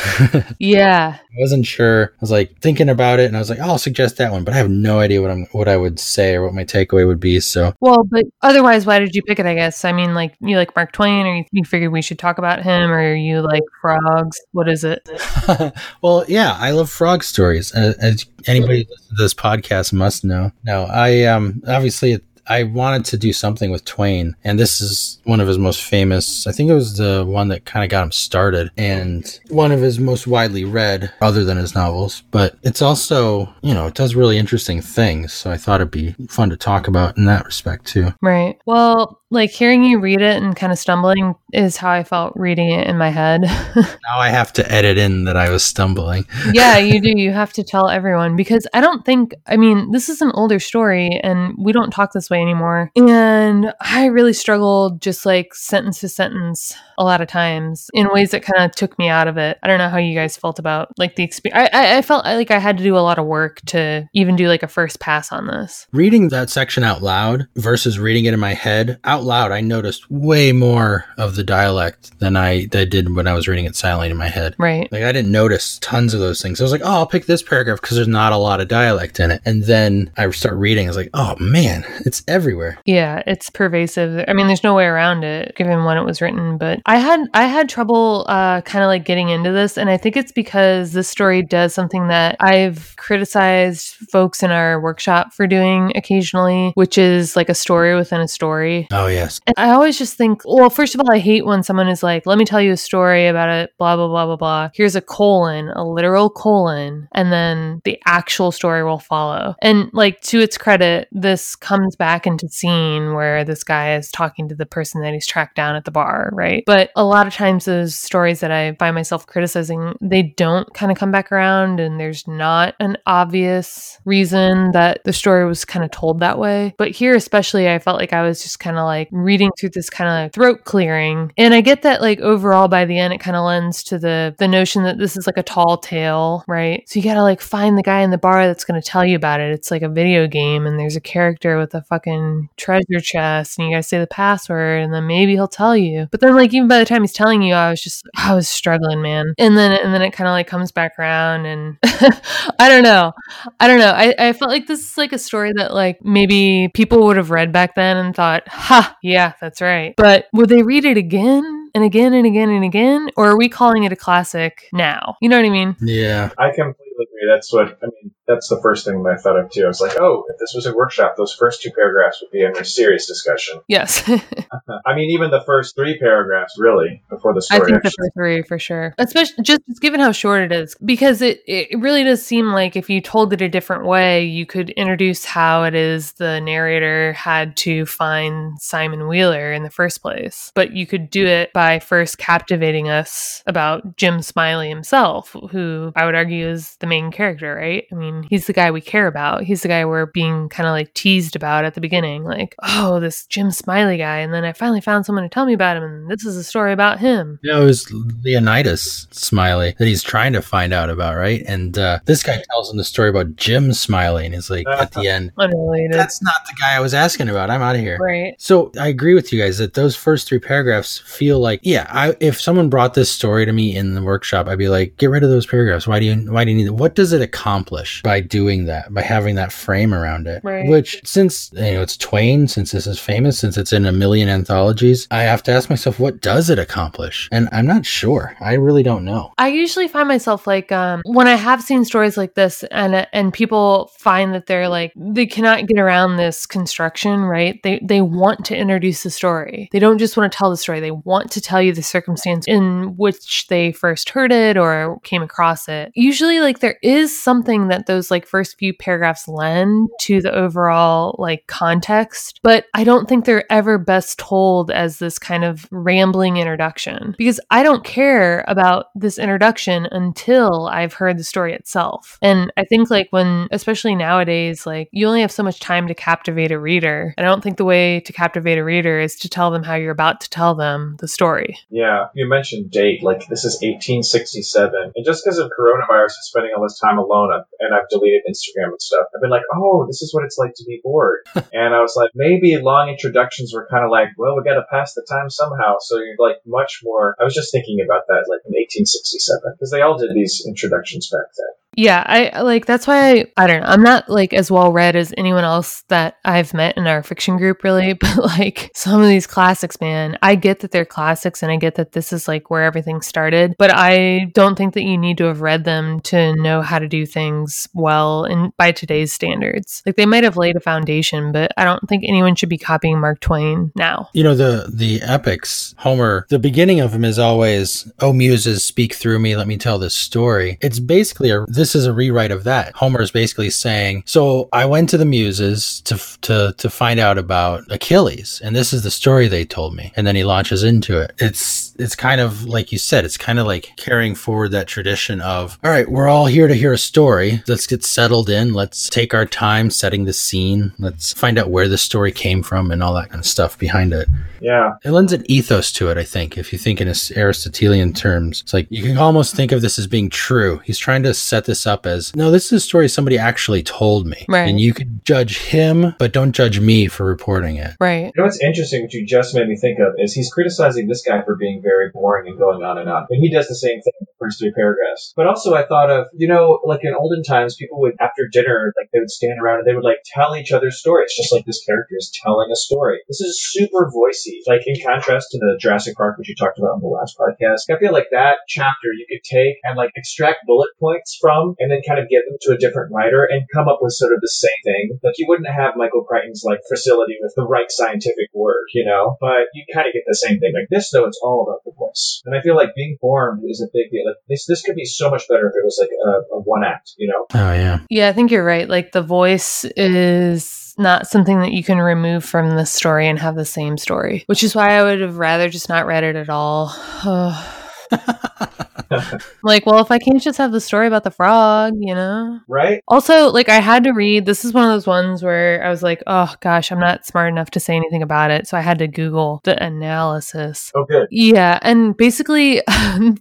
yeah. 0.58 1.18
I 1.20 1.40
wasn't 1.40 1.66
sure. 1.66 2.12
I 2.14 2.16
was 2.22 2.30
like 2.30 2.58
thinking 2.62 2.88
about 2.88 3.20
it, 3.20 3.26
and 3.26 3.36
I 3.36 3.38
was 3.38 3.50
like, 3.50 3.58
oh, 3.58 3.64
I'll 3.64 3.78
suggest 3.78 4.16
that 4.16 4.32
one, 4.32 4.44
but 4.44 4.54
I 4.54 4.56
have 4.56 4.70
no 4.70 5.00
idea 5.00 5.20
what 5.20 5.30
I'm, 5.30 5.44
what 5.52 5.68
I 5.68 5.76
would 5.76 6.00
say 6.00 6.36
or 6.36 6.44
what 6.44 6.54
my 6.54 6.64
takeaway 6.64 7.06
would 7.06 7.20
be. 7.20 7.38
So, 7.38 7.74
Well, 7.80 8.02
but 8.02 8.24
otherwise, 8.40 8.86
why 8.86 8.98
did 8.98 9.14
you 9.14 9.20
pick 9.22 9.40
it? 9.40 9.44
I 9.44 9.54
guess. 9.54 9.84
I 9.84 9.92
mean, 9.92 10.14
like, 10.14 10.34
you 10.40 10.56
like 10.56 10.74
Mark 10.74 10.92
Twain, 10.92 11.26
or 11.26 11.36
you, 11.36 11.44
you 11.52 11.64
figured 11.64 11.92
we 11.92 12.00
should 12.00 12.18
talk 12.18 12.38
about 12.38 12.62
him, 12.62 12.90
or 12.90 13.14
you 13.14 13.42
like 13.42 13.62
frogs? 13.82 14.40
What 14.52 14.70
is 14.70 14.84
it? 14.84 15.06
well, 16.02 16.24
yeah, 16.28 16.56
I 16.58 16.70
love 16.70 16.88
frog 16.88 17.22
stories. 17.22 17.57
Uh, 17.74 17.94
as 18.00 18.26
anybody 18.46 18.84
to 18.84 18.96
this 19.16 19.34
podcast 19.34 19.92
must 19.92 20.24
know. 20.24 20.52
No, 20.64 20.84
I 20.84 21.24
um 21.24 21.62
obviously 21.66 22.20
I 22.48 22.62
wanted 22.62 23.04
to 23.06 23.18
do 23.18 23.32
something 23.32 23.70
with 23.70 23.84
Twain, 23.84 24.34
and 24.42 24.58
this 24.58 24.80
is 24.80 25.20
one 25.24 25.40
of 25.40 25.48
his 25.48 25.58
most 25.58 25.82
famous. 25.82 26.46
I 26.46 26.52
think 26.52 26.70
it 26.70 26.74
was 26.74 26.96
the 26.96 27.24
one 27.26 27.48
that 27.48 27.66
kind 27.66 27.84
of 27.84 27.90
got 27.90 28.04
him 28.04 28.12
started, 28.12 28.70
and 28.76 29.38
one 29.50 29.70
of 29.70 29.80
his 29.80 29.98
most 29.98 30.26
widely 30.26 30.64
read, 30.64 31.12
other 31.20 31.44
than 31.44 31.58
his 31.58 31.74
novels. 31.74 32.22
But 32.30 32.56
it's 32.62 32.80
also, 32.80 33.52
you 33.62 33.74
know, 33.74 33.86
it 33.86 33.94
does 33.94 34.14
really 34.14 34.38
interesting 34.38 34.80
things. 34.80 35.32
So 35.32 35.50
I 35.50 35.58
thought 35.58 35.80
it'd 35.80 35.90
be 35.90 36.14
fun 36.28 36.48
to 36.50 36.56
talk 36.56 36.88
about 36.88 37.18
in 37.18 37.26
that 37.26 37.44
respect 37.44 37.84
too. 37.84 38.14
Right. 38.22 38.58
Well, 38.64 39.17
like 39.30 39.50
hearing 39.50 39.84
you 39.84 39.98
read 39.98 40.20
it 40.20 40.42
and 40.42 40.56
kind 40.56 40.72
of 40.72 40.78
stumbling 40.78 41.34
is 41.52 41.76
how 41.76 41.90
I 41.90 42.02
felt 42.02 42.32
reading 42.34 42.70
it 42.70 42.86
in 42.86 42.96
my 42.96 43.10
head. 43.10 43.42
now 43.76 44.18
I 44.18 44.30
have 44.30 44.52
to 44.54 44.72
edit 44.72 44.96
in 44.96 45.24
that 45.24 45.36
I 45.36 45.50
was 45.50 45.62
stumbling. 45.64 46.26
yeah, 46.52 46.78
you 46.78 47.00
do. 47.00 47.08
You 47.18 47.32
have 47.32 47.52
to 47.54 47.64
tell 47.64 47.88
everyone 47.88 48.36
because 48.36 48.66
I 48.72 48.80
don't 48.80 49.04
think, 49.04 49.34
I 49.46 49.56
mean, 49.56 49.90
this 49.90 50.08
is 50.08 50.20
an 50.20 50.30
older 50.34 50.60
story 50.60 51.18
and 51.22 51.54
we 51.58 51.72
don't 51.72 51.90
talk 51.90 52.12
this 52.12 52.30
way 52.30 52.40
anymore. 52.40 52.92
And 52.94 53.72
I 53.80 54.06
really 54.06 54.34
struggled 54.34 55.00
just 55.00 55.26
like 55.26 55.52
sentence 55.52 56.00
to 56.00 56.08
sentence 56.08 56.76
a 56.96 57.04
lot 57.04 57.20
of 57.20 57.28
times 57.28 57.90
in 57.94 58.08
ways 58.12 58.30
that 58.32 58.42
kind 58.42 58.62
of 58.62 58.76
took 58.76 58.98
me 58.98 59.08
out 59.08 59.26
of 59.26 59.36
it. 59.36 59.58
I 59.62 59.66
don't 59.66 59.78
know 59.78 59.88
how 59.88 59.96
you 59.96 60.14
guys 60.14 60.36
felt 60.36 60.58
about 60.58 60.92
like 60.98 61.16
the 61.16 61.24
experience. 61.24 61.70
I, 61.72 61.98
I, 61.98 62.02
felt 62.02 62.24
like 62.24 62.50
I 62.50 62.58
had 62.58 62.76
to 62.78 62.84
do 62.84 62.96
a 62.96 63.00
lot 63.00 63.18
of 63.18 63.26
work 63.26 63.60
to 63.66 64.08
even 64.12 64.36
do 64.36 64.48
like 64.48 64.62
a 64.62 64.68
first 64.68 65.00
pass 65.00 65.32
on 65.32 65.46
this. 65.46 65.86
Reading 65.92 66.28
that 66.28 66.50
section 66.50 66.84
out 66.84 67.02
loud 67.02 67.48
versus 67.56 67.98
reading 67.98 68.26
it 68.26 68.34
in 68.34 68.40
my 68.40 68.54
head 68.54 69.00
out 69.04 69.17
loud, 69.22 69.52
I 69.52 69.60
noticed 69.60 70.10
way 70.10 70.52
more 70.52 71.06
of 71.16 71.36
the 71.36 71.44
dialect 71.44 72.18
than 72.18 72.36
I, 72.36 72.66
that 72.66 72.80
I 72.80 72.84
did 72.84 73.14
when 73.14 73.26
I 73.26 73.34
was 73.34 73.48
reading 73.48 73.64
it 73.64 73.76
silently 73.76 74.10
in 74.10 74.16
my 74.16 74.28
head. 74.28 74.54
Right. 74.58 74.90
Like 74.90 75.02
I 75.02 75.12
didn't 75.12 75.32
notice 75.32 75.78
tons 75.80 76.14
of 76.14 76.20
those 76.20 76.42
things. 76.42 76.60
I 76.60 76.64
was 76.64 76.72
like, 76.72 76.82
oh, 76.84 76.90
I'll 76.90 77.06
pick 77.06 77.26
this 77.26 77.42
paragraph 77.42 77.80
because 77.80 77.96
there's 77.96 78.08
not 78.08 78.32
a 78.32 78.36
lot 78.36 78.60
of 78.60 78.68
dialect 78.68 79.20
in 79.20 79.30
it. 79.30 79.42
And 79.44 79.64
then 79.64 80.10
I 80.16 80.28
start 80.30 80.56
reading. 80.56 80.86
I 80.86 80.90
was 80.90 80.96
like, 80.96 81.10
oh 81.14 81.36
man, 81.38 81.84
it's 82.06 82.22
everywhere. 82.28 82.78
Yeah, 82.84 83.22
it's 83.26 83.50
pervasive. 83.50 84.24
I 84.28 84.32
mean, 84.32 84.46
there's 84.46 84.64
no 84.64 84.74
way 84.74 84.84
around 84.84 85.24
it 85.24 85.54
given 85.56 85.84
when 85.84 85.96
it 85.96 86.04
was 86.04 86.20
written. 86.20 86.58
But 86.58 86.80
I 86.86 86.98
had 86.98 87.26
I 87.34 87.44
had 87.44 87.68
trouble 87.68 88.24
uh, 88.28 88.60
kind 88.62 88.84
of 88.84 88.88
like 88.88 89.04
getting 89.04 89.28
into 89.28 89.52
this, 89.52 89.76
and 89.76 89.90
I 89.90 89.96
think 89.96 90.16
it's 90.16 90.32
because 90.32 90.92
this 90.92 91.08
story 91.08 91.42
does 91.42 91.74
something 91.74 92.08
that 92.08 92.36
I've 92.40 92.94
criticized 92.96 93.94
folks 94.10 94.42
in 94.42 94.50
our 94.50 94.80
workshop 94.80 95.32
for 95.32 95.46
doing 95.46 95.92
occasionally, 95.96 96.72
which 96.74 96.98
is 96.98 97.36
like 97.36 97.48
a 97.48 97.54
story 97.54 97.94
within 97.94 98.20
a 98.20 98.28
story. 98.28 98.86
Oh 98.92 99.06
Oh, 99.08 99.10
yes. 99.10 99.40
And 99.46 99.54
I 99.56 99.70
always 99.70 99.96
just 99.96 100.18
think, 100.18 100.42
well, 100.44 100.68
first 100.68 100.94
of 100.94 101.00
all, 101.00 101.10
I 101.10 101.18
hate 101.18 101.46
when 101.46 101.62
someone 101.62 101.88
is 101.88 102.02
like, 102.02 102.26
"Let 102.26 102.36
me 102.36 102.44
tell 102.44 102.60
you 102.60 102.72
a 102.72 102.76
story 102.76 103.26
about 103.26 103.48
it." 103.48 103.70
Blah 103.78 103.96
blah 103.96 104.08
blah 104.08 104.26
blah 104.26 104.36
blah. 104.36 104.70
Here's 104.74 104.96
a 104.96 105.00
colon, 105.00 105.70
a 105.70 105.82
literal 105.82 106.28
colon, 106.28 107.08
and 107.12 107.32
then 107.32 107.80
the 107.84 107.98
actual 108.06 108.52
story 108.52 108.84
will 108.84 108.98
follow. 108.98 109.54
And 109.62 109.88
like 109.94 110.20
to 110.22 110.40
its 110.40 110.58
credit, 110.58 111.08
this 111.10 111.56
comes 111.56 111.96
back 111.96 112.26
into 112.26 112.48
scene 112.48 113.14
where 113.14 113.44
this 113.44 113.64
guy 113.64 113.94
is 113.94 114.10
talking 114.10 114.46
to 114.50 114.54
the 114.54 114.66
person 114.66 115.00
that 115.00 115.14
he's 115.14 115.26
tracked 115.26 115.56
down 115.56 115.74
at 115.74 115.86
the 115.86 115.90
bar, 115.90 116.28
right? 116.34 116.62
But 116.66 116.90
a 116.94 117.04
lot 117.04 117.26
of 117.26 117.32
times 117.32 117.64
those 117.64 117.94
stories 117.94 118.40
that 118.40 118.50
I 118.50 118.74
find 118.74 118.94
myself 118.94 119.26
criticizing, 119.26 119.96
they 120.02 120.22
don't 120.22 120.72
kind 120.74 120.92
of 120.92 120.98
come 120.98 121.10
back 121.12 121.32
around 121.32 121.80
and 121.80 121.98
there's 121.98 122.28
not 122.28 122.74
an 122.78 122.98
obvious 123.06 123.98
reason 124.04 124.72
that 124.72 125.02
the 125.04 125.14
story 125.14 125.46
was 125.46 125.64
kind 125.64 125.82
of 125.82 125.90
told 125.92 126.20
that 126.20 126.38
way. 126.38 126.74
But 126.76 126.90
here 126.90 127.14
especially 127.14 127.70
I 127.70 127.78
felt 127.78 127.98
like 127.98 128.12
I 128.12 128.22
was 128.22 128.42
just 128.42 128.60
kind 128.60 128.76
of 128.76 128.84
like 128.84 128.97
reading 129.10 129.50
through 129.58 129.70
this 129.70 129.90
kind 129.90 130.26
of 130.26 130.32
throat 130.32 130.64
clearing. 130.64 131.32
And 131.36 131.52
I 131.52 131.60
get 131.60 131.82
that 131.82 132.00
like 132.00 132.20
overall 132.20 132.68
by 132.68 132.84
the 132.84 132.98
end 132.98 133.12
it 133.12 133.18
kind 133.20 133.36
of 133.36 133.44
lends 133.44 133.82
to 133.84 133.98
the 133.98 134.34
the 134.38 134.48
notion 134.48 134.84
that 134.84 134.98
this 134.98 135.16
is 135.16 135.26
like 135.26 135.36
a 135.36 135.42
tall 135.42 135.76
tale, 135.76 136.44
right? 136.46 136.88
So 136.88 136.98
you 136.98 137.04
got 137.04 137.14
to 137.14 137.22
like 137.22 137.40
find 137.40 137.76
the 137.76 137.82
guy 137.82 138.00
in 138.00 138.10
the 138.10 138.18
bar 138.18 138.46
that's 138.46 138.64
to 138.80 138.82
tell 138.82 139.04
you 139.04 139.16
about 139.16 139.40
it. 139.40 139.52
It's 139.52 139.70
like 139.70 139.82
a 139.82 139.88
video 139.88 140.26
game 140.26 140.66
and 140.66 140.78
there's 140.78 140.96
a 140.96 141.00
character 141.00 141.58
with 141.58 141.74
a 141.74 141.82
fucking 141.82 142.48
treasure 142.56 143.00
chest 143.00 143.58
and 143.58 143.68
you 143.68 143.74
got 143.74 143.78
to 143.78 143.82
say 143.82 143.98
the 143.98 144.06
password 144.06 144.82
and 144.82 144.92
then 144.92 145.06
maybe 145.06 145.32
he'll 145.32 145.48
tell 145.48 145.76
you. 145.76 146.08
But 146.10 146.20
then 146.20 146.34
like 146.34 146.52
even 146.54 146.68
by 146.68 146.78
the 146.78 146.84
time 146.84 147.02
he's 147.02 147.12
telling 147.12 147.42
you, 147.42 147.54
I 147.54 147.70
was 147.70 147.82
just 147.82 148.06
I 148.16 148.34
was 148.34 148.48
struggling, 148.48 149.02
man. 149.02 149.34
And 149.38 149.56
then 149.56 149.72
and 149.72 149.94
then 149.94 150.02
it 150.02 150.12
kind 150.12 150.28
of 150.28 150.32
like 150.32 150.46
comes 150.46 150.72
back 150.72 150.98
around 150.98 151.46
and 151.46 151.78
I 151.82 152.68
don't 152.68 152.82
know. 152.82 153.12
I 153.60 153.68
don't 153.68 153.78
know. 153.78 153.92
I, 153.92 154.14
I 154.18 154.32
felt 154.32 154.50
like 154.50 154.66
this 154.66 154.80
is 154.80 154.98
like 154.98 155.12
a 155.12 155.18
story 155.18 155.52
that 155.56 155.74
like 155.74 156.04
maybe 156.04 156.68
people 156.74 157.04
would 157.04 157.16
have 157.16 157.30
read 157.30 157.52
back 157.52 157.74
then 157.74 157.96
and 157.96 158.14
thought, 158.14 158.46
ha, 158.48 158.87
yeah, 159.02 159.32
that's 159.40 159.60
right. 159.60 159.94
But 159.96 160.28
would 160.32 160.48
they 160.48 160.62
read 160.62 160.84
it 160.84 160.96
again? 160.96 161.58
and 161.74 161.84
again 161.84 162.12
and 162.12 162.26
again 162.26 162.50
and 162.50 162.64
again? 162.64 163.10
Or 163.16 163.28
are 163.28 163.36
we 163.36 163.48
calling 163.48 163.84
it 163.84 163.92
a 163.92 163.96
classic 163.96 164.68
now? 164.72 165.16
You 165.20 165.28
know 165.28 165.36
what 165.36 165.46
I 165.46 165.50
mean? 165.50 165.76
Yeah. 165.80 166.30
I 166.38 166.50
completely 166.50 166.74
agree. 166.96 167.17
That's 167.26 167.52
what 167.52 167.78
I 167.82 167.86
mean. 167.86 168.12
That's 168.26 168.48
the 168.48 168.60
first 168.60 168.84
thing 168.84 169.02
that 169.02 169.10
I 169.10 169.16
thought 169.16 169.38
of 169.38 169.50
too. 169.50 169.64
I 169.64 169.68
was 169.68 169.80
like, 169.80 169.98
oh, 169.98 170.24
if 170.28 170.38
this 170.38 170.52
was 170.54 170.66
a 170.66 170.74
workshop, 170.74 171.14
those 171.16 171.32
first 171.32 171.62
two 171.62 171.70
paragraphs 171.70 172.20
would 172.20 172.30
be 172.30 172.44
under 172.44 172.62
serious 172.62 173.06
discussion. 173.06 173.60
Yes. 173.68 174.06
I 174.86 174.94
mean, 174.94 175.10
even 175.10 175.30
the 175.30 175.42
first 175.46 175.74
three 175.74 175.98
paragraphs, 175.98 176.54
really, 176.58 177.02
before 177.08 177.34
the 177.34 177.40
story. 177.40 177.60
I 177.60 177.64
think 177.64 177.82
the 177.82 177.88
actually- 177.88 178.06
first 178.06 178.14
three 178.14 178.42
for 178.42 178.58
sure. 178.58 178.94
Especially 178.98 179.42
just 179.42 179.62
given 179.80 180.00
how 180.00 180.12
short 180.12 180.42
it 180.42 180.52
is. 180.52 180.76
Because 180.84 181.22
it, 181.22 181.42
it 181.46 181.78
really 181.78 182.04
does 182.04 182.24
seem 182.24 182.48
like 182.52 182.76
if 182.76 182.90
you 182.90 183.00
told 183.00 183.32
it 183.32 183.40
a 183.40 183.48
different 183.48 183.86
way, 183.86 184.24
you 184.24 184.44
could 184.44 184.70
introduce 184.70 185.24
how 185.24 185.64
it 185.64 185.74
is 185.74 186.12
the 186.12 186.40
narrator 186.40 187.14
had 187.14 187.56
to 187.58 187.86
find 187.86 188.58
Simon 188.60 189.08
Wheeler 189.08 189.52
in 189.52 189.62
the 189.62 189.70
first 189.70 190.02
place. 190.02 190.52
But 190.54 190.72
you 190.72 190.86
could 190.86 191.10
do 191.10 191.26
it 191.26 191.52
by 191.52 191.78
first 191.78 192.18
captivating 192.18 192.88
us 192.88 193.42
about 193.46 193.96
Jim 193.96 194.22
Smiley 194.22 194.68
himself, 194.68 195.34
who 195.50 195.92
I 195.96 196.04
would 196.04 196.14
argue 196.14 196.46
is 196.46 196.76
the 196.76 196.86
main 196.86 197.07
character, 197.12 197.54
right? 197.54 197.84
I 197.90 197.94
mean, 197.94 198.26
he's 198.30 198.46
the 198.46 198.52
guy 198.52 198.70
we 198.70 198.80
care 198.80 199.06
about. 199.06 199.42
He's 199.44 199.62
the 199.62 199.68
guy 199.68 199.84
we're 199.84 200.06
being 200.06 200.48
kind 200.48 200.66
of 200.66 200.72
like 200.72 200.92
teased 200.94 201.36
about 201.36 201.64
at 201.64 201.74
the 201.74 201.80
beginning. 201.80 202.24
Like, 202.24 202.54
oh, 202.62 203.00
this 203.00 203.26
Jim 203.26 203.50
Smiley 203.50 203.96
guy. 203.98 204.18
And 204.18 204.32
then 204.32 204.44
I 204.44 204.52
finally 204.52 204.80
found 204.80 205.06
someone 205.06 205.22
to 205.24 205.28
tell 205.28 205.46
me 205.46 205.52
about 205.52 205.76
him. 205.76 205.82
And 205.82 206.10
this 206.10 206.24
is 206.24 206.36
a 206.36 206.44
story 206.44 206.72
about 206.72 206.98
him. 206.98 207.38
You 207.42 207.52
know, 207.52 207.62
it 207.62 207.64
was 207.66 207.90
Leonidas 208.24 209.06
Smiley 209.10 209.74
that 209.78 209.86
he's 209.86 210.02
trying 210.02 210.32
to 210.34 210.42
find 210.42 210.72
out 210.72 210.90
about, 210.90 211.16
right? 211.16 211.42
And 211.46 211.78
uh, 211.78 212.00
this 212.04 212.22
guy 212.22 212.42
tells 212.50 212.70
him 212.70 212.76
the 212.76 212.84
story 212.84 213.08
about 213.10 213.36
Jim 213.36 213.72
Smiley, 213.72 214.24
and 214.26 214.34
he's 214.34 214.50
like, 214.50 214.66
at 214.68 214.92
the 214.92 215.08
end, 215.08 215.32
Unrelated. 215.38 215.92
that's 215.92 216.22
not 216.22 216.34
the 216.46 216.54
guy 216.60 216.74
I 216.74 216.80
was 216.80 216.94
asking 216.94 217.28
about. 217.28 217.50
I'm 217.50 217.62
out 217.62 217.74
of 217.76 217.80
here. 217.80 217.98
right. 217.98 218.34
So 218.38 218.70
I 218.78 218.88
agree 218.88 219.14
with 219.14 219.32
you 219.32 219.40
guys 219.40 219.58
that 219.58 219.74
those 219.74 219.96
first 219.96 220.28
three 220.28 220.38
paragraphs 220.38 220.98
feel 220.98 221.38
like, 221.40 221.60
yeah, 221.62 221.86
I, 221.90 222.16
if 222.20 222.40
someone 222.40 222.68
brought 222.68 222.94
this 222.94 223.10
story 223.10 223.46
to 223.46 223.52
me 223.52 223.76
in 223.76 223.94
the 223.94 224.02
workshop, 224.02 224.46
I'd 224.48 224.58
be 224.58 224.68
like, 224.68 224.96
get 224.96 225.10
rid 225.10 225.22
of 225.22 225.30
those 225.30 225.46
paragraphs. 225.46 225.86
Why 225.86 226.00
do 226.00 226.06
you, 226.06 226.32
why 226.32 226.44
do 226.44 226.50
you 226.50 226.56
need 226.56 226.66
it? 226.66 226.74
What 226.74 226.94
does 226.98 227.12
it 227.12 227.22
accomplish 227.22 228.02
by 228.02 228.20
doing 228.20 228.64
that, 228.64 228.92
by 228.92 229.02
having 229.02 229.36
that 229.36 229.52
frame 229.52 229.94
around 229.94 230.26
it? 230.26 230.42
Right. 230.42 230.68
Which, 230.68 231.00
since, 231.04 231.48
you 231.52 231.74
know, 231.74 231.82
it's 231.82 231.96
Twain, 231.96 232.48
since 232.48 232.72
this 232.72 232.88
is 232.88 232.98
famous, 232.98 233.38
since 233.38 233.56
it's 233.56 233.72
in 233.72 233.86
a 233.86 233.92
million 233.92 234.28
anthologies, 234.28 235.06
I 235.12 235.22
have 235.22 235.44
to 235.44 235.52
ask 235.52 235.70
myself, 235.70 236.00
what 236.00 236.20
does 236.20 236.50
it 236.50 236.58
accomplish? 236.58 237.28
And 237.30 237.48
I'm 237.52 237.66
not 237.66 237.86
sure. 237.86 238.36
I 238.40 238.54
really 238.54 238.82
don't 238.82 239.04
know. 239.04 239.32
I 239.38 239.46
usually 239.46 239.86
find 239.86 240.08
myself 240.08 240.48
like 240.48 240.72
um, 240.72 241.02
when 241.04 241.28
I 241.28 241.36
have 241.36 241.62
seen 241.62 241.84
stories 241.84 242.16
like 242.16 242.34
this, 242.34 242.64
and 242.64 243.06
and 243.12 243.32
people 243.32 243.92
find 243.96 244.34
that 244.34 244.46
they're 244.46 244.68
like 244.68 244.92
they 244.96 245.26
cannot 245.26 245.68
get 245.68 245.78
around 245.78 246.16
this 246.16 246.46
construction, 246.46 247.20
right? 247.20 247.62
They 247.62 247.78
they 247.80 248.00
want 248.00 248.44
to 248.46 248.56
introduce 248.56 249.04
the 249.04 249.10
story. 249.10 249.68
They 249.70 249.78
don't 249.78 249.98
just 249.98 250.16
want 250.16 250.32
to 250.32 250.36
tell 250.36 250.50
the 250.50 250.56
story. 250.56 250.80
They 250.80 250.90
want 250.90 251.30
to 251.30 251.40
tell 251.40 251.62
you 251.62 251.72
the 251.72 251.82
circumstance 251.82 252.46
in 252.48 252.96
which 252.96 253.46
they 253.46 253.70
first 253.70 254.10
heard 254.10 254.32
it 254.32 254.56
or 254.56 254.98
came 255.04 255.22
across 255.22 255.68
it. 255.68 255.92
Usually, 255.94 256.40
like 256.40 256.58
there 256.58 256.78
is 256.88 257.16
something 257.16 257.68
that 257.68 257.84
those 257.84 258.10
like 258.10 258.26
first 258.26 258.58
few 258.58 258.72
paragraphs 258.72 259.28
lend 259.28 259.90
to 260.00 260.22
the 260.22 260.34
overall 260.34 261.14
like 261.18 261.46
context, 261.46 262.40
but 262.42 262.64
I 262.72 262.82
don't 262.82 263.06
think 263.06 263.26
they're 263.26 263.52
ever 263.52 263.76
best 263.76 264.18
told 264.18 264.70
as 264.70 264.98
this 264.98 265.18
kind 265.18 265.44
of 265.44 265.68
rambling 265.70 266.38
introduction 266.38 267.14
because 267.18 267.40
I 267.50 267.62
don't 267.62 267.84
care 267.84 268.42
about 268.48 268.86
this 268.94 269.18
introduction 269.18 269.86
until 269.90 270.66
I've 270.68 270.94
heard 270.94 271.18
the 271.18 271.24
story 271.24 271.52
itself. 271.52 272.18
And 272.22 272.50
I 272.56 272.64
think 272.64 272.90
like 272.90 273.08
when 273.10 273.48
especially 273.50 273.94
nowadays 273.94 274.64
like 274.64 274.88
you 274.90 275.06
only 275.06 275.20
have 275.20 275.30
so 275.30 275.42
much 275.42 275.60
time 275.60 275.88
to 275.88 275.94
captivate 275.94 276.52
a 276.52 276.58
reader. 276.58 277.12
And 277.18 277.26
I 277.26 277.28
don't 277.28 277.42
think 277.42 277.58
the 277.58 277.66
way 277.66 278.00
to 278.00 278.12
captivate 278.14 278.56
a 278.56 278.64
reader 278.64 278.98
is 278.98 279.16
to 279.16 279.28
tell 279.28 279.50
them 279.50 279.62
how 279.62 279.74
you're 279.74 279.90
about 279.90 280.22
to 280.22 280.30
tell 280.30 280.54
them 280.54 280.96
the 281.00 281.08
story. 281.08 281.58
Yeah, 281.68 282.06
you 282.14 282.26
mentioned 282.26 282.70
date. 282.70 283.02
Like 283.02 283.28
this 283.28 283.44
is 283.44 283.56
1867, 283.60 284.92
and 284.96 285.04
just 285.04 285.22
because 285.22 285.38
of 285.38 285.50
coronavirus 285.58 286.16
and 286.16 286.24
spending 286.24 286.52
all 286.56 286.62
this 286.62 286.77
time 286.78 286.98
alone, 286.98 287.30
and 287.60 287.74
I've 287.74 287.88
deleted 287.90 288.22
Instagram 288.28 288.70
and 288.74 288.82
stuff. 288.82 289.06
I've 289.14 289.20
been 289.20 289.30
like, 289.30 289.46
oh, 289.54 289.86
this 289.86 290.02
is 290.02 290.14
what 290.14 290.24
it's 290.24 290.38
like 290.38 290.54
to 290.56 290.64
be 290.64 290.80
bored. 290.82 291.26
and 291.52 291.74
I 291.74 291.80
was 291.80 291.94
like, 291.96 292.10
maybe 292.14 292.56
long 292.58 292.88
introductions 292.88 293.52
were 293.54 293.68
kind 293.70 293.84
of 293.84 293.90
like, 293.90 294.08
well, 294.16 294.36
we 294.36 294.44
got 294.44 294.54
to 294.54 294.66
pass 294.70 294.94
the 294.94 295.06
time 295.08 295.30
somehow. 295.30 295.76
So 295.80 295.98
you're 295.98 296.16
like 296.18 296.38
much 296.46 296.80
more. 296.82 297.16
I 297.20 297.24
was 297.24 297.34
just 297.34 297.52
thinking 297.52 297.84
about 297.84 298.06
that, 298.08 298.26
like 298.28 298.44
in 298.46 298.54
1867, 298.54 299.54
because 299.54 299.70
they 299.70 299.82
all 299.82 299.98
did 299.98 300.14
these 300.14 300.44
introductions 300.46 301.10
back 301.10 301.28
then. 301.36 301.52
Yeah, 301.76 302.02
I 302.06 302.40
like 302.40 302.66
that's 302.66 302.86
why 302.86 303.10
I, 303.10 303.26
I 303.36 303.46
don't 303.46 303.60
know. 303.60 303.68
I'm 303.68 303.82
not 303.82 304.08
like 304.08 304.32
as 304.32 304.50
well 304.50 304.72
read 304.72 304.96
as 304.96 305.14
anyone 305.16 305.44
else 305.44 305.82
that 305.88 306.16
I've 306.24 306.52
met 306.54 306.76
in 306.76 306.86
our 306.86 307.02
fiction 307.02 307.36
group 307.36 307.62
really, 307.62 307.92
but 308.00 308.16
like 308.16 308.70
some 308.74 309.00
of 309.00 309.08
these 309.08 309.26
classics, 309.26 309.80
man, 309.80 310.18
I 310.22 310.34
get 310.34 310.60
that 310.60 310.72
they're 310.72 310.84
classics 310.84 311.42
and 311.42 311.52
I 311.52 311.56
get 311.56 311.76
that 311.76 311.92
this 311.92 312.12
is 312.12 312.26
like 312.26 312.50
where 312.50 312.62
everything 312.62 313.00
started, 313.00 313.54
but 313.58 313.70
I 313.72 314.30
don't 314.32 314.56
think 314.56 314.74
that 314.74 314.82
you 314.82 314.98
need 314.98 315.18
to 315.18 315.24
have 315.24 315.40
read 315.40 315.64
them 315.64 316.00
to 316.00 316.34
know 316.36 316.62
how 316.62 316.78
to 316.78 316.88
do 316.88 317.06
things 317.06 317.68
well 317.74 318.24
and 318.24 318.56
by 318.56 318.72
today's 318.72 319.12
standards. 319.12 319.82
Like 319.86 319.96
they 319.96 320.06
might 320.06 320.24
have 320.24 320.36
laid 320.36 320.56
a 320.56 320.60
foundation, 320.60 321.32
but 321.32 321.52
I 321.56 321.64
don't 321.64 321.86
think 321.88 322.04
anyone 322.06 322.34
should 322.34 322.48
be 322.48 322.58
copying 322.58 322.98
Mark 322.98 323.20
Twain 323.20 323.70
now. 323.76 324.08
You 324.14 324.24
know, 324.24 324.34
the, 324.34 324.70
the 324.72 325.00
epics, 325.02 325.74
Homer, 325.78 326.26
the 326.28 326.38
beginning 326.38 326.80
of 326.80 326.92
them 326.92 327.04
is 327.04 327.18
always, 327.18 327.90
oh, 328.00 328.12
muses, 328.12 328.64
speak 328.64 328.94
through 328.94 329.18
me. 329.18 329.36
Let 329.36 329.46
me 329.46 329.58
tell 329.58 329.78
this 329.78 329.94
story. 329.94 330.58
It's 330.60 330.80
basically 330.80 331.30
a, 331.30 331.44
this 331.58 331.74
is 331.74 331.86
a 331.86 331.92
rewrite 331.92 332.30
of 332.30 332.44
that. 332.44 332.74
Homer 332.74 333.02
is 333.02 333.10
basically 333.10 333.50
saying, 333.50 334.02
so 334.06 334.48
I 334.52 334.64
went 334.64 334.88
to 334.90 334.96
the 334.96 335.04
muses 335.04 335.80
to, 335.82 336.00
to, 336.22 336.54
to 336.56 336.70
find 336.70 337.00
out 337.00 337.18
about 337.18 337.64
Achilles. 337.70 338.40
And 338.42 338.54
this 338.54 338.72
is 338.72 338.82
the 338.82 338.90
story 338.90 339.28
they 339.28 339.44
told 339.44 339.74
me. 339.74 339.92
And 339.96 340.06
then 340.06 340.16
he 340.16 340.24
launches 340.24 340.62
into 340.62 340.98
it. 341.00 341.12
It's, 341.18 341.74
it's 341.78 341.94
kind 341.94 342.20
of 342.20 342.44
like 342.44 342.72
you 342.72 342.78
said, 342.78 343.04
it's 343.04 343.16
kind 343.16 343.38
of 343.38 343.46
like 343.46 343.72
carrying 343.76 344.14
forward 344.14 344.52
that 344.52 344.66
tradition 344.68 345.20
of, 345.20 345.58
all 345.62 345.70
right, 345.70 345.88
we're 345.90 346.08
all 346.08 346.26
here 346.26 346.48
to 346.48 346.54
hear 346.54 346.72
a 346.72 346.78
story. 346.78 347.42
Let's 347.46 347.66
get 347.66 347.84
settled 347.84 348.30
in. 348.30 348.54
Let's 348.54 348.88
take 348.88 349.14
our 349.14 349.26
time 349.26 349.70
setting 349.70 350.04
the 350.04 350.12
scene. 350.12 350.72
Let's 350.78 351.12
find 351.12 351.38
out 351.38 351.50
where 351.50 351.68
the 351.68 351.78
story 351.78 352.12
came 352.12 352.42
from 352.42 352.70
and 352.70 352.82
all 352.82 352.94
that 352.94 353.10
kind 353.10 353.20
of 353.20 353.26
stuff 353.26 353.58
behind 353.58 353.92
it. 353.92 354.08
Yeah, 354.40 354.74
It 354.84 354.92
lends 354.92 355.12
an 355.12 355.28
ethos 355.28 355.72
to 355.72 355.90
it, 355.90 355.98
I 355.98 356.04
think, 356.04 356.38
if 356.38 356.52
you 356.52 356.58
think 356.58 356.80
in 356.80 356.88
Aristotelian 357.16 357.92
terms. 357.92 358.42
It's 358.42 358.54
like 358.54 358.66
you 358.70 358.82
can 358.82 358.96
almost 358.96 359.34
think 359.34 359.52
of 359.52 359.62
this 359.62 359.78
as 359.78 359.86
being 359.86 360.10
true. 360.10 360.60
He's 360.64 360.78
trying 360.78 361.02
to 361.02 361.14
set 361.14 361.44
this 361.48 361.66
up 361.66 361.86
as 361.86 362.14
no, 362.14 362.30
this 362.30 362.52
is 362.52 362.52
a 362.52 362.60
story 362.60 362.88
somebody 362.88 363.18
actually 363.18 363.64
told 363.64 364.06
me. 364.06 364.24
Right. 364.28 364.48
And 364.48 364.60
you 364.60 364.72
could 364.72 365.04
judge 365.04 365.38
him, 365.38 365.96
but 365.98 366.12
don't 366.12 366.30
judge 366.30 366.60
me 366.60 366.86
for 366.86 367.04
reporting 367.04 367.56
it. 367.56 367.74
Right. 367.80 368.06
You 368.06 368.12
know 368.16 368.24
what's 368.24 368.40
interesting, 368.40 368.82
what 368.82 368.92
you 368.92 369.04
just 369.06 369.34
made 369.34 369.48
me 369.48 369.56
think 369.56 369.80
of, 369.80 369.94
is 369.98 370.12
he's 370.12 370.30
criticizing 370.30 370.86
this 370.86 371.02
guy 371.02 371.22
for 371.24 371.34
being 371.34 371.60
very 371.62 371.90
boring 371.92 372.28
and 372.28 372.38
going 372.38 372.62
on 372.62 372.78
and 372.78 372.88
on. 372.88 373.06
And 373.10 373.20
he 373.20 373.32
does 373.32 373.48
the 373.48 373.56
same 373.56 373.80
thing 373.82 373.92
in 374.00 374.06
the 374.06 374.16
first 374.20 374.38
three 374.38 374.52
paragraphs. 374.52 375.12
But 375.16 375.26
also 375.26 375.54
I 375.54 375.66
thought 375.66 375.90
of, 375.90 376.06
you 376.14 376.28
know, 376.28 376.60
like 376.64 376.80
in 376.84 376.94
olden 376.94 377.24
times, 377.24 377.56
people 377.56 377.80
would, 377.80 377.94
after 377.98 378.28
dinner, 378.30 378.72
like 378.78 378.90
they 378.92 379.00
would 379.00 379.10
stand 379.10 379.40
around 379.40 379.60
and 379.60 379.66
they 379.66 379.74
would 379.74 379.84
like 379.84 380.04
tell 380.06 380.36
each 380.36 380.52
other 380.52 380.70
stories, 380.70 381.14
just 381.16 381.32
like 381.32 381.44
this 381.46 381.64
character 381.64 381.96
is 381.96 382.12
telling 382.22 382.50
a 382.52 382.56
story. 382.56 383.00
This 383.08 383.20
is 383.20 383.42
super 383.42 383.90
voicey. 383.90 384.44
Like 384.46 384.62
in 384.66 384.76
contrast 384.84 385.28
to 385.32 385.38
the 385.38 385.58
Jurassic 385.60 385.96
Park, 385.96 386.18
which 386.18 386.28
you 386.28 386.36
talked 386.36 386.58
about 386.58 386.76
in 386.76 386.82
the 386.82 386.92
last 386.92 387.16
podcast, 387.18 387.74
I 387.74 387.78
feel 387.78 387.92
like 387.92 388.08
that 388.12 388.38
chapter 388.48 388.92
you 388.92 389.06
could 389.08 389.24
take 389.24 389.56
and 389.64 389.76
like 389.76 389.90
extract 389.96 390.46
bullet 390.46 390.70
points 390.78 391.16
from 391.20 391.37
and 391.58 391.70
then 391.70 391.82
kind 391.86 392.00
of 392.00 392.08
give 392.08 392.22
them 392.26 392.38
to 392.42 392.52
a 392.52 392.58
different 392.58 392.92
writer 392.92 393.24
and 393.24 393.48
come 393.54 393.68
up 393.68 393.78
with 393.80 393.92
sort 393.92 394.12
of 394.12 394.20
the 394.20 394.30
same 394.30 394.60
thing. 394.64 394.98
Like 395.02 395.18
you 395.18 395.26
wouldn't 395.28 395.48
have 395.48 395.76
Michael 395.76 396.04
Crichton's 396.04 396.42
like 396.44 396.60
facility 396.68 397.16
with 397.20 397.32
the 397.36 397.46
right 397.46 397.70
scientific 397.70 398.30
word, 398.34 398.66
you 398.74 398.84
know, 398.84 399.16
but 399.20 399.50
you 399.54 399.64
kind 399.72 399.86
of 399.86 399.92
get 399.92 400.04
the 400.06 400.14
same 400.14 400.38
thing. 400.40 400.52
Like 400.54 400.68
this 400.70 400.90
though, 400.90 401.06
it's 401.06 401.20
all 401.22 401.46
about 401.46 401.64
the 401.64 401.72
voice. 401.76 402.22
And 402.24 402.36
I 402.36 402.42
feel 402.42 402.56
like 402.56 402.74
being 402.74 402.96
formed 403.00 403.42
is 403.46 403.62
a 403.62 403.70
big 403.72 403.90
deal. 403.90 404.06
Like 404.06 404.20
this, 404.28 404.46
this 404.46 404.62
could 404.62 404.76
be 404.76 404.84
so 404.84 405.10
much 405.10 405.28
better 405.28 405.48
if 405.48 405.54
it 405.56 405.64
was 405.64 405.78
like 405.80 405.90
a, 405.90 406.36
a 406.36 406.40
one 406.40 406.64
act, 406.64 406.94
you 406.96 407.08
know? 407.08 407.26
Oh, 407.34 407.52
yeah. 407.52 407.80
Yeah, 407.90 408.08
I 408.08 408.12
think 408.12 408.30
you're 408.30 408.44
right. 408.44 408.68
Like 408.68 408.92
the 408.92 409.02
voice 409.02 409.64
is 409.76 410.74
not 410.78 411.06
something 411.06 411.40
that 411.40 411.52
you 411.52 411.64
can 411.64 411.78
remove 411.78 412.24
from 412.24 412.50
the 412.50 412.64
story 412.64 413.08
and 413.08 413.18
have 413.18 413.34
the 413.34 413.44
same 413.44 413.76
story, 413.76 414.24
which 414.26 414.44
is 414.44 414.54
why 414.54 414.78
I 414.78 414.82
would 414.82 415.00
have 415.00 415.18
rather 415.18 415.48
just 415.48 415.68
not 415.68 415.86
read 415.86 416.04
it 416.04 416.16
at 416.16 416.28
all. 416.30 416.68
like, 419.42 419.66
well, 419.66 419.80
if 419.80 419.90
I 419.90 419.98
can't 419.98 420.20
just 420.20 420.38
have 420.38 420.52
the 420.52 420.60
story 420.60 420.86
about 420.86 421.04
the 421.04 421.10
frog, 421.10 421.74
you 421.78 421.94
know? 421.94 422.40
right? 422.48 422.82
Also, 422.88 423.30
like, 423.30 423.48
I 423.48 423.60
had 423.60 423.84
to 423.84 423.92
read 423.92 424.26
this 424.26 424.44
is 424.44 424.52
one 424.52 424.64
of 424.64 424.70
those 424.70 424.86
ones 424.86 425.22
where 425.22 425.62
I 425.64 425.70
was 425.70 425.82
like, 425.82 426.02
oh 426.06 426.34
gosh, 426.40 426.72
I'm 426.72 426.80
not 426.80 427.06
smart 427.06 427.28
enough 427.28 427.50
to 427.50 427.60
say 427.60 427.76
anything 427.76 428.02
about 428.02 428.30
it. 428.30 428.46
So 428.46 428.56
I 428.56 428.60
had 428.60 428.78
to 428.78 428.88
Google 428.88 429.40
the 429.44 429.62
analysis. 429.62 430.72
Oh, 430.74 430.84
good. 430.84 431.08
Yeah, 431.10 431.58
and 431.62 431.96
basically 431.96 432.62